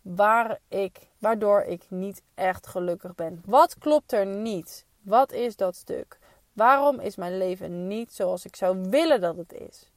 waar 0.01 0.59
ik, 0.67 1.07
waardoor 1.19 1.61
ik 1.61 1.85
niet 1.89 2.21
echt 2.33 2.67
gelukkig 2.67 3.15
ben. 3.15 3.41
Wat 3.45 3.77
klopt 3.77 4.11
er 4.11 4.25
niet? 4.25 4.85
Wat 5.01 5.31
is 5.31 5.55
dat 5.55 5.75
stuk? 5.75 6.19
Waarom 6.53 6.99
is 6.99 7.15
mijn 7.15 7.37
leven 7.37 7.87
niet 7.87 8.13
zoals 8.13 8.45
ik 8.45 8.55
zou 8.55 8.89
willen 8.89 9.21
dat 9.21 9.37
het 9.37 9.53
is? 9.53 9.91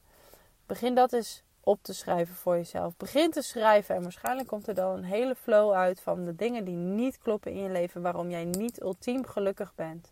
Begin 0.66 0.94
dat 0.94 1.12
eens 1.12 1.42
op 1.66 1.82
te 1.82 1.94
schrijven 1.94 2.34
voor 2.34 2.56
jezelf. 2.56 2.96
Begin 2.96 3.30
te 3.30 3.42
schrijven 3.42 3.94
en 3.94 4.02
waarschijnlijk 4.02 4.48
komt 4.48 4.68
er 4.68 4.74
dan 4.74 4.96
een 4.96 5.04
hele 5.04 5.34
flow 5.34 5.72
uit 5.72 6.00
van 6.00 6.24
de 6.24 6.36
dingen 6.36 6.64
die 6.64 6.76
niet 6.76 7.18
kloppen 7.18 7.52
in 7.52 7.62
je 7.62 7.68
leven, 7.68 8.02
waarom 8.02 8.30
jij 8.30 8.44
niet 8.44 8.80
ultiem 8.80 9.26
gelukkig 9.26 9.74
bent. 9.74 10.08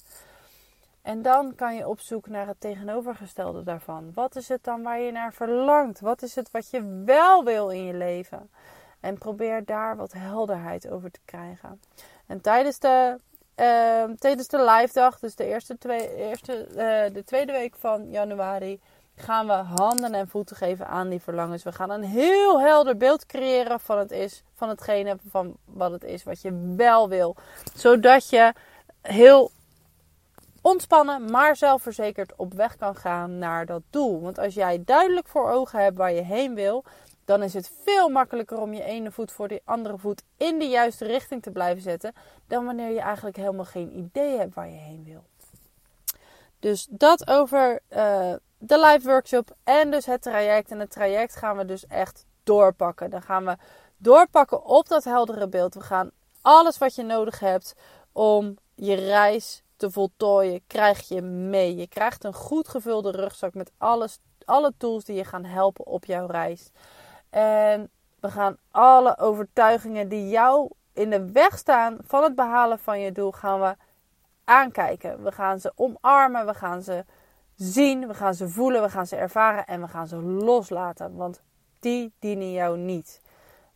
En 1.03 1.23
dan 1.23 1.55
kan 1.55 1.75
je 1.75 1.89
op 1.89 2.01
zoek 2.01 2.29
naar 2.29 2.47
het 2.47 2.61
tegenovergestelde 2.61 3.63
daarvan. 3.63 4.11
Wat 4.15 4.37
is 4.37 4.49
het 4.49 4.65
dan 4.65 4.83
waar 4.83 5.01
je 5.01 5.13
naar 5.13 5.33
verlangt? 5.33 6.01
Wat 6.01 6.23
is 6.23 6.35
het 6.35 6.51
wat 6.51 6.71
je 6.71 7.03
wel 7.05 7.45
wil 7.45 7.69
in 7.71 7.85
je 7.85 7.95
leven? 7.95 8.51
En 9.01 9.19
probeer 9.19 9.65
daar 9.65 9.97
wat 9.97 10.13
helderheid 10.13 10.89
over 10.89 11.11
te 11.11 11.21
krijgen. 11.25 11.81
En 12.27 12.41
tijdens 12.41 12.79
de, 12.79 13.19
uh, 13.57 14.05
tijdens 14.19 14.49
de 14.49 14.65
live 14.65 14.93
dag, 14.93 15.19
dus 15.19 15.35
de, 15.35 15.45
eerste 15.45 15.79
twee, 15.79 16.15
eerste, 16.17 16.67
uh, 16.69 17.15
de 17.15 17.25
tweede 17.25 17.53
week 17.53 17.75
van 17.77 18.11
januari, 18.11 18.81
gaan 19.17 19.47
we 19.47 19.53
handen 19.53 20.15
en 20.15 20.29
voeten 20.29 20.57
geven 20.57 20.87
aan 20.87 21.09
die 21.09 21.21
verlangens. 21.21 21.63
We 21.63 21.73
gaan 21.73 21.91
een 21.91 22.05
heel 22.05 22.61
helder 22.61 22.97
beeld 22.97 23.27
creëren 23.27 23.81
van, 23.81 23.99
het 23.99 24.11
is, 24.11 24.43
van 24.55 24.69
hetgene 24.69 25.17
van 25.29 25.57
wat 25.65 25.91
het 25.91 26.05
is 26.05 26.25
wat 26.25 26.43
je 26.43 26.75
wel 26.77 27.09
wil. 27.09 27.37
Zodat 27.75 28.29
je 28.29 28.53
heel 29.03 29.51
ontspannen, 30.61 31.31
maar 31.31 31.57
zelfverzekerd 31.57 32.33
op 32.37 32.55
weg 32.55 32.77
kan 32.77 32.97
gaan 32.97 33.39
naar 33.39 33.67
dat 33.67 33.83
doel. 33.91 34.21
Want 34.21 34.39
als 34.39 34.55
jij 34.55 34.83
duidelijk 34.85 35.29
voor 35.29 35.51
ogen 35.51 35.83
hebt 35.83 35.97
waar 35.97 36.13
je 36.13 36.23
heen 36.23 36.55
wil, 36.55 36.85
dan 37.25 37.43
is 37.43 37.55
het 37.55 37.71
veel 37.83 38.09
makkelijker 38.09 38.61
om 38.61 38.73
je 38.75 38.85
ene 38.85 39.11
voet 39.11 39.33
voor 39.33 39.49
de 39.49 39.61
andere 39.65 39.99
voet 39.99 40.23
in 40.37 40.59
de 40.59 40.69
juiste 40.69 41.05
richting 41.05 41.43
te 41.43 41.51
blijven 41.51 41.83
zetten. 41.83 42.13
Dan 42.47 42.65
wanneer 42.65 42.91
je 42.91 43.01
eigenlijk 43.01 43.37
helemaal 43.37 43.65
geen 43.65 43.97
idee 43.97 44.39
hebt 44.39 44.55
waar 44.55 44.69
je 44.69 44.79
heen 44.79 45.05
wil. 45.05 45.25
Dus 46.59 46.87
dat 46.91 47.29
over 47.29 47.81
uh, 47.91 48.35
de 48.67 48.79
live 48.79 49.09
workshop 49.09 49.57
en 49.65 49.91
dus 49.91 50.07
het 50.07 50.23
traject. 50.23 50.71
En 50.71 50.79
het 50.79 50.91
traject 50.91 51.37
gaan 51.37 51.57
we 51.57 51.65
dus 51.65 51.87
echt 51.87 52.27
doorpakken. 52.43 53.11
Dan 53.11 53.23
gaan 53.23 53.45
we 53.45 53.57
doorpakken 53.97 54.65
op 54.65 54.89
dat 54.89 55.05
heldere 55.05 55.49
beeld. 55.49 55.75
We 55.75 55.81
gaan 55.81 56.11
alles 56.43 56.79
wat 56.79 56.95
je 56.95 57.03
nodig 57.03 57.41
hebt 57.41 57.75
om 58.13 58.57
je 58.75 58.95
reis 58.95 59.63
te 59.77 59.91
voltooien, 59.91 60.61
krijg 60.67 61.09
je 61.09 61.23
mee. 61.23 61.77
Je 61.77 61.87
krijgt 61.87 62.25
een 62.25 62.35
goed 62.35 62.69
gevulde 62.69 63.11
rugzak 63.11 63.55
met 63.55 63.73
alles, 63.79 64.19
alle 64.45 64.73
tools 64.77 65.05
die 65.05 65.17
je 65.17 65.25
gaan 65.25 65.45
helpen 65.45 65.87
op 65.87 66.05
jouw 66.05 66.27
reis. 66.27 66.71
En 67.31 67.91
we 68.21 68.31
gaan 68.31 68.57
alle 68.71 69.19
overtuigingen 69.19 70.09
die 70.09 70.29
jou 70.29 70.71
in 70.93 71.11
de 71.11 71.33
weg 71.33 71.59
staan 71.59 71.99
van 72.03 72.23
het 72.23 72.35
behalen 72.35 72.79
van 72.79 73.01
je 73.01 73.13
doel, 73.13 73.33
gaan 73.33 73.61
we 73.61 73.77
aankijken. 74.45 75.23
We 75.23 75.33
gaan 75.33 75.61
ze 75.61 75.73
omarmen, 75.75 76.47
we 76.47 76.55
gaan 76.55 76.83
ze 76.83 77.05
zien, 77.57 78.07
we 78.07 78.15
gaan 78.15 78.35
ze 78.35 78.49
voelen, 78.49 78.83
we 78.83 78.89
gaan 78.89 79.07
ze 79.07 79.17
ervaren 79.17 79.67
en 79.67 79.81
we 79.81 79.89
gaan 79.89 80.07
ze 80.07 80.17
loslaten. 80.17 81.17
Want 81.17 81.43
die 81.79 82.13
dienen 82.19 82.53
jou 82.53 82.79
niet. 82.79 83.21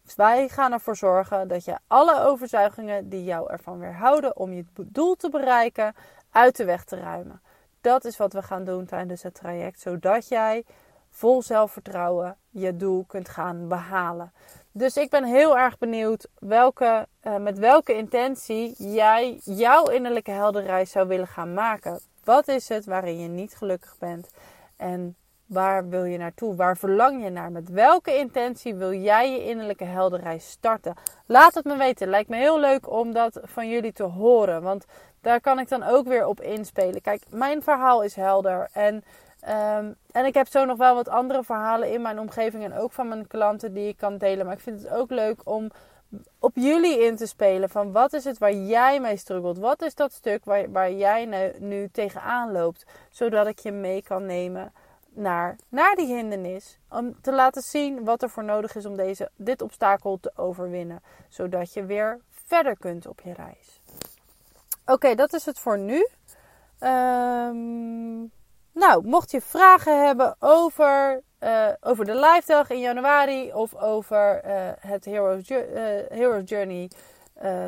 Dus 0.03 0.15
wij 0.15 0.49
gaan 0.49 0.73
ervoor 0.73 0.97
zorgen 0.97 1.49
dat 1.49 1.65
je 1.65 1.79
alle 1.87 2.21
overtuigingen 2.21 3.09
die 3.09 3.25
jou 3.25 3.51
ervan 3.51 3.79
weerhouden 3.79 4.37
om 4.37 4.53
je 4.53 4.65
doel 4.75 5.15
te 5.15 5.31
bereiken, 5.31 5.95
uit 6.31 6.57
de 6.57 6.65
weg 6.65 6.85
te 6.85 6.97
ruimen. 6.97 7.41
Dat 7.81 8.05
is 8.05 8.17
wat 8.17 8.33
we 8.33 8.43
gaan 8.43 8.65
doen 8.65 8.87
tijdens 8.87 9.23
het 9.23 9.35
traject, 9.35 9.81
zodat 9.81 10.29
jij 10.29 10.65
vol 11.11 11.43
zelfvertrouwen 11.43 12.37
je 12.51 12.77
doel 12.77 13.05
kunt 13.05 13.29
gaan 13.29 13.69
behalen. 13.69 14.33
Dus 14.73 14.97
ik 14.97 15.11
ben 15.11 15.25
heel 15.25 15.59
erg 15.59 15.79
benieuwd 15.79 16.29
welke, 16.39 17.07
uh, 17.23 17.37
met 17.37 17.59
welke 17.59 17.95
intentie 17.95 18.75
jij 18.95 19.41
jouw 19.45 19.85
innerlijke 19.85 20.31
helderreis 20.31 20.91
zou 20.91 21.09
willen 21.09 21.27
gaan 21.27 21.55
maken. 21.55 22.01
Wat 22.29 22.49
is 22.49 22.69
het 22.69 22.85
waarin 22.85 23.21
je 23.21 23.29
niet 23.29 23.57
gelukkig 23.57 23.99
bent? 23.99 24.31
En 24.77 25.17
waar 25.47 25.89
wil 25.89 26.05
je 26.05 26.19
naartoe? 26.19 26.55
Waar 26.55 26.77
verlang 26.77 27.23
je 27.25 27.31
naar? 27.31 27.53
Met 27.53 27.71
welke 27.71 28.17
intentie 28.17 28.75
wil 28.75 28.93
jij 28.93 29.33
je 29.33 29.45
innerlijke 29.45 29.85
helderreis 29.85 30.51
starten? 30.51 30.95
Laat 31.27 31.55
het 31.55 31.65
me 31.65 31.77
weten. 31.77 32.09
Lijkt 32.09 32.29
me 32.29 32.37
heel 32.37 32.61
leuk 32.61 32.91
om 32.91 33.13
dat 33.13 33.41
van 33.43 33.69
jullie 33.69 33.93
te 33.93 34.03
horen. 34.03 34.63
Want 34.63 34.85
daar 35.21 35.41
kan 35.41 35.59
ik 35.59 35.69
dan 35.69 35.83
ook 35.83 36.07
weer 36.07 36.27
op 36.27 36.41
inspelen. 36.41 37.01
Kijk, 37.01 37.23
mijn 37.31 37.63
verhaal 37.63 38.03
is 38.03 38.15
helder. 38.15 38.69
En 38.73 39.05
Um, 39.49 39.97
en 40.11 40.25
ik 40.25 40.35
heb 40.35 40.47
zo 40.47 40.65
nog 40.65 40.77
wel 40.77 40.95
wat 40.95 41.09
andere 41.09 41.45
verhalen 41.45 41.93
in 41.93 42.03
mijn 42.03 42.19
omgeving 42.19 42.65
en 42.65 42.75
ook 42.75 42.93
van 42.93 43.09
mijn 43.09 43.27
klanten 43.27 43.73
die 43.73 43.89
ik 43.89 43.97
kan 43.97 44.19
delen. 44.19 44.47
Maar 44.47 44.55
ik 44.55 44.61
vind 44.61 44.83
het 44.83 44.91
ook 44.91 45.11
leuk 45.11 45.41
om 45.45 45.71
op 46.39 46.53
jullie 46.55 47.05
in 47.05 47.17
te 47.17 47.27
spelen. 47.27 47.69
Van 47.69 47.93
wat 47.93 48.13
is 48.13 48.25
het 48.25 48.39
waar 48.39 48.53
jij 48.53 49.01
mee 49.01 49.17
struggelt? 49.17 49.59
Wat 49.59 49.83
is 49.83 49.95
dat 49.95 50.13
stuk 50.13 50.45
waar, 50.45 50.71
waar 50.71 50.93
jij 50.93 51.53
nu, 51.59 51.89
tegenaan 51.93 52.53
loopt? 52.53 52.87
Zodat 53.11 53.47
ik 53.47 53.59
je 53.59 53.73
mee 53.73 54.03
kan 54.03 54.27
nemen 54.27 54.73
naar, 55.11 55.57
naar 55.69 55.95
die 55.95 56.15
hindernis. 56.15 56.79
Om 56.91 57.21
te 57.21 57.33
laten 57.33 57.63
zien 57.63 58.05
wat 58.05 58.23
er 58.23 58.31
voor 58.31 58.45
nodig 58.45 58.75
is 58.75 58.87
om 58.87 58.97
deze, 58.97 59.31
dit 59.37 59.63
obstakel 59.63 60.19
te 60.21 60.33
overwinnen. 60.37 61.03
Zodat 61.29 61.73
je 61.73 61.85
weer 61.85 62.21
verder 62.31 62.79
kunt 62.79 63.07
op 63.07 63.21
je 63.21 63.33
reis. 63.33 63.81
Oké, 64.87 65.15
dat 65.15 65.33
is 65.33 65.45
het 65.45 65.59
voor 65.59 65.79
nu. 65.79 66.09
Um, 66.81 68.31
nou, 68.73 69.07
mocht 69.07 69.31
je 69.31 69.41
vragen 69.41 70.07
hebben 70.07 70.37
over, 70.39 71.23
uh, 71.41 71.69
over 71.81 72.05
de 72.05 72.15
live 72.15 72.43
dag 72.47 72.71
in 72.71 72.81
januari 72.81 73.53
of 73.53 73.75
over 73.75 74.45
uh, 74.45 74.71
het 74.81 75.05
Heroes, 75.05 75.51
uh, 75.51 75.59
Heroes 76.09 76.43
Journey 76.45 76.91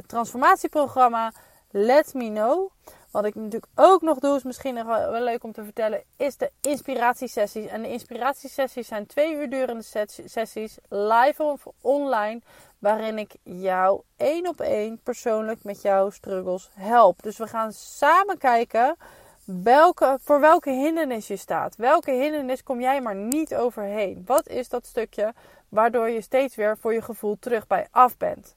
transformatieprogramma, 0.07 1.33
let 1.71 2.15
me 2.15 2.31
know. 2.31 2.71
Wat 3.11 3.25
ik 3.25 3.35
natuurlijk 3.35 3.73
ook 3.75 4.03
nog 4.03 4.19
doe, 4.19 4.37
is 4.37 4.43
misschien 4.43 4.75
nog 4.75 4.87
wel 4.87 5.23
leuk 5.23 5.45
om 5.45 5.53
te 5.53 5.65
vertellen, 5.65 6.03
is 6.17 6.37
de 6.37 6.51
inspiratiesessies. 6.61 7.67
En 7.67 7.83
de 7.83 7.89
inspiratiesessies 7.89 8.89
zijn 8.89 9.07
twee 9.07 9.35
uur 9.35 9.51
durende 9.51 9.85
sessies, 10.25 10.79
live 10.89 11.43
of 11.43 11.67
online, 11.81 12.41
waarin 12.79 13.19
ik 13.19 13.35
jou 13.43 14.01
één 14.17 14.49
op 14.49 14.61
één 14.61 15.01
persoonlijk 15.03 15.65
met 15.65 15.83
jouw 15.83 16.11
struggles 16.11 16.71
help. 16.75 17.23
Dus 17.23 17.39
we 17.39 17.47
gaan 17.47 17.73
samen 17.73 18.39
kijken 18.39 18.97
welke, 19.63 20.19
voor 20.23 20.41
welke 20.41 20.71
hindernis 20.71 21.27
je 21.27 21.37
staat. 21.37 21.77
Welke 21.77 22.11
hindernis 22.11 22.63
kom 22.63 22.81
jij 22.81 23.01
maar 23.01 23.15
niet 23.15 23.55
overheen? 23.55 24.23
Wat 24.27 24.49
is 24.49 24.69
dat 24.69 24.87
stukje 24.87 25.35
waardoor 25.69 26.09
je 26.09 26.21
steeds 26.21 26.55
weer 26.55 26.79
voor 26.79 26.93
je 26.95 27.03
gevoel 27.03 27.37
terug 27.39 27.67
bij 27.67 27.87
af 27.91 28.17
bent? 28.17 28.55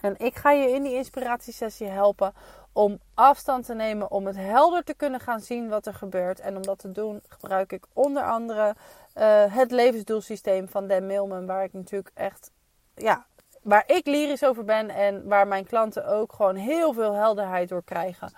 En 0.00 0.14
ik 0.18 0.36
ga 0.36 0.50
je 0.50 0.70
in 0.70 0.82
die 0.82 0.94
inspiratiesessie 0.94 1.86
helpen 1.86 2.34
om 2.72 2.98
afstand 3.14 3.66
te 3.66 3.74
nemen, 3.74 4.10
om 4.10 4.26
het 4.26 4.36
helder 4.36 4.84
te 4.84 4.94
kunnen 4.94 5.20
gaan 5.20 5.40
zien 5.40 5.68
wat 5.68 5.86
er 5.86 5.94
gebeurt. 5.94 6.40
En 6.40 6.56
om 6.56 6.62
dat 6.62 6.78
te 6.78 6.92
doen 6.92 7.22
gebruik 7.28 7.72
ik 7.72 7.84
onder 7.92 8.22
andere 8.22 8.74
uh, 9.18 9.54
het 9.54 9.70
levensdoelsysteem 9.70 10.68
van 10.68 10.86
Dan 10.86 11.06
Milman, 11.06 11.46
waar 11.46 11.64
ik 11.64 11.72
natuurlijk 11.72 12.10
echt, 12.14 12.50
ja, 12.94 13.26
waar 13.62 13.84
ik 13.86 14.06
lyrisch 14.06 14.44
over 14.44 14.64
ben 14.64 14.90
en 14.90 15.28
waar 15.28 15.46
mijn 15.46 15.66
klanten 15.66 16.06
ook 16.06 16.32
gewoon 16.32 16.56
heel 16.56 16.92
veel 16.92 17.12
helderheid 17.12 17.68
door 17.68 17.84
krijgen. 17.84 18.32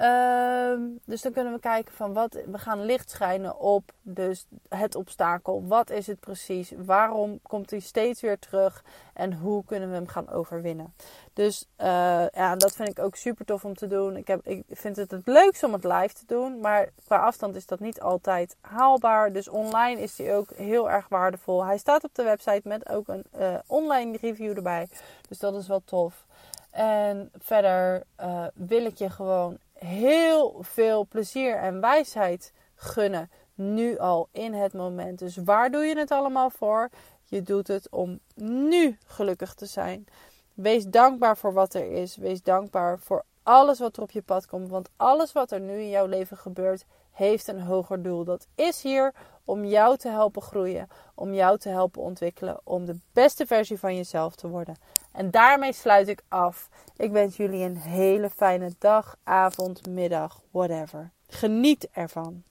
Ehm, 0.00 0.80
dus 1.04 1.22
dan 1.22 1.32
kunnen 1.32 1.52
we 1.52 1.60
kijken 1.60 1.94
van 1.94 2.12
wat 2.12 2.38
we 2.46 2.58
gaan 2.58 2.84
licht 2.84 3.10
schijnen 3.10 3.58
op 3.58 3.92
dus 4.02 4.46
het 4.68 4.94
obstakel. 4.94 5.66
Wat 5.66 5.90
is 5.90 6.06
het 6.06 6.20
precies? 6.20 6.72
Waarom 6.76 7.40
komt 7.42 7.70
hij 7.70 7.80
steeds 7.80 8.20
weer 8.20 8.38
terug? 8.38 8.84
En 9.14 9.32
hoe 9.32 9.64
kunnen 9.64 9.88
we 9.88 9.94
hem 9.94 10.06
gaan 10.06 10.30
overwinnen? 10.30 10.94
Dus 11.32 11.68
uh, 11.78 11.86
ja, 12.32 12.56
dat 12.56 12.72
vind 12.72 12.88
ik 12.88 12.98
ook 12.98 13.16
super 13.16 13.44
tof 13.44 13.64
om 13.64 13.74
te 13.74 13.86
doen. 13.86 14.16
Ik, 14.16 14.26
heb, 14.26 14.46
ik 14.46 14.64
vind 14.68 14.96
het 14.96 15.10
het 15.10 15.26
leukst 15.26 15.62
om 15.62 15.72
het 15.72 15.84
live 15.84 16.14
te 16.14 16.26
doen. 16.26 16.60
Maar 16.60 16.88
qua 17.04 17.16
afstand 17.16 17.56
is 17.56 17.66
dat 17.66 17.80
niet 17.80 18.00
altijd 18.00 18.56
haalbaar. 18.60 19.32
Dus 19.32 19.48
online 19.48 20.00
is 20.00 20.18
hij 20.18 20.36
ook 20.36 20.50
heel 20.56 20.90
erg 20.90 21.08
waardevol. 21.08 21.64
Hij 21.64 21.78
staat 21.78 22.04
op 22.04 22.14
de 22.14 22.22
website 22.22 22.68
met 22.68 22.88
ook 22.88 23.08
een 23.08 23.24
uh, 23.38 23.54
online 23.66 24.16
review 24.20 24.56
erbij. 24.56 24.88
Dus 25.28 25.38
dat 25.38 25.54
is 25.54 25.66
wel 25.66 25.82
tof. 25.84 26.24
En 26.70 27.30
verder 27.38 28.02
uh, 28.20 28.44
wil 28.54 28.84
ik 28.84 28.98
je 28.98 29.10
gewoon 29.10 29.58
heel 29.84 30.56
veel 30.60 31.06
plezier 31.06 31.56
en 31.56 31.80
wijsheid 31.80 32.52
gunnen. 32.74 33.30
Nu 33.54 33.98
al 33.98 34.28
in 34.32 34.54
het 34.54 34.72
moment. 34.72 35.18
Dus 35.18 35.36
waar 35.36 35.70
doe 35.70 35.84
je 35.84 35.98
het 35.98 36.10
allemaal 36.10 36.50
voor? 36.50 36.88
Je 37.24 37.42
doet 37.42 37.68
het 37.68 37.88
om 37.90 38.20
nu 38.34 38.98
gelukkig 39.06 39.54
te 39.54 39.66
zijn. 39.66 40.06
Wees 40.54 40.86
dankbaar 40.86 41.36
voor 41.36 41.52
wat 41.52 41.74
er 41.74 41.92
is. 41.92 42.16
Wees 42.16 42.42
dankbaar 42.42 42.98
voor 42.98 43.24
alles 43.42 43.78
wat 43.78 43.96
er 43.96 44.02
op 44.02 44.10
je 44.10 44.22
pad 44.22 44.46
komt. 44.46 44.68
Want 44.68 44.88
alles 44.96 45.32
wat 45.32 45.50
er 45.50 45.60
nu 45.60 45.72
in 45.72 45.88
jouw 45.88 46.06
leven 46.06 46.36
gebeurt, 46.36 46.84
heeft 47.10 47.48
een 47.48 47.60
hoger 47.60 48.02
doel. 48.02 48.24
Dat 48.24 48.46
is 48.54 48.82
hier 48.82 49.14
om 49.50 49.64
jou 49.64 49.96
te 49.96 50.08
helpen 50.08 50.42
groeien, 50.42 50.88
om 51.14 51.34
jou 51.34 51.58
te 51.58 51.68
helpen 51.68 52.02
ontwikkelen, 52.02 52.60
om 52.64 52.84
de 52.84 52.98
beste 53.12 53.46
versie 53.46 53.78
van 53.78 53.96
jezelf 53.96 54.34
te 54.34 54.48
worden. 54.48 54.76
En 55.12 55.30
daarmee 55.30 55.72
sluit 55.72 56.08
ik 56.08 56.22
af. 56.28 56.68
Ik 56.96 57.10
wens 57.10 57.36
jullie 57.36 57.64
een 57.64 57.76
hele 57.76 58.30
fijne 58.30 58.72
dag, 58.78 59.16
avond, 59.24 59.86
middag, 59.86 60.40
whatever. 60.50 61.10
Geniet 61.28 61.88
ervan. 61.92 62.42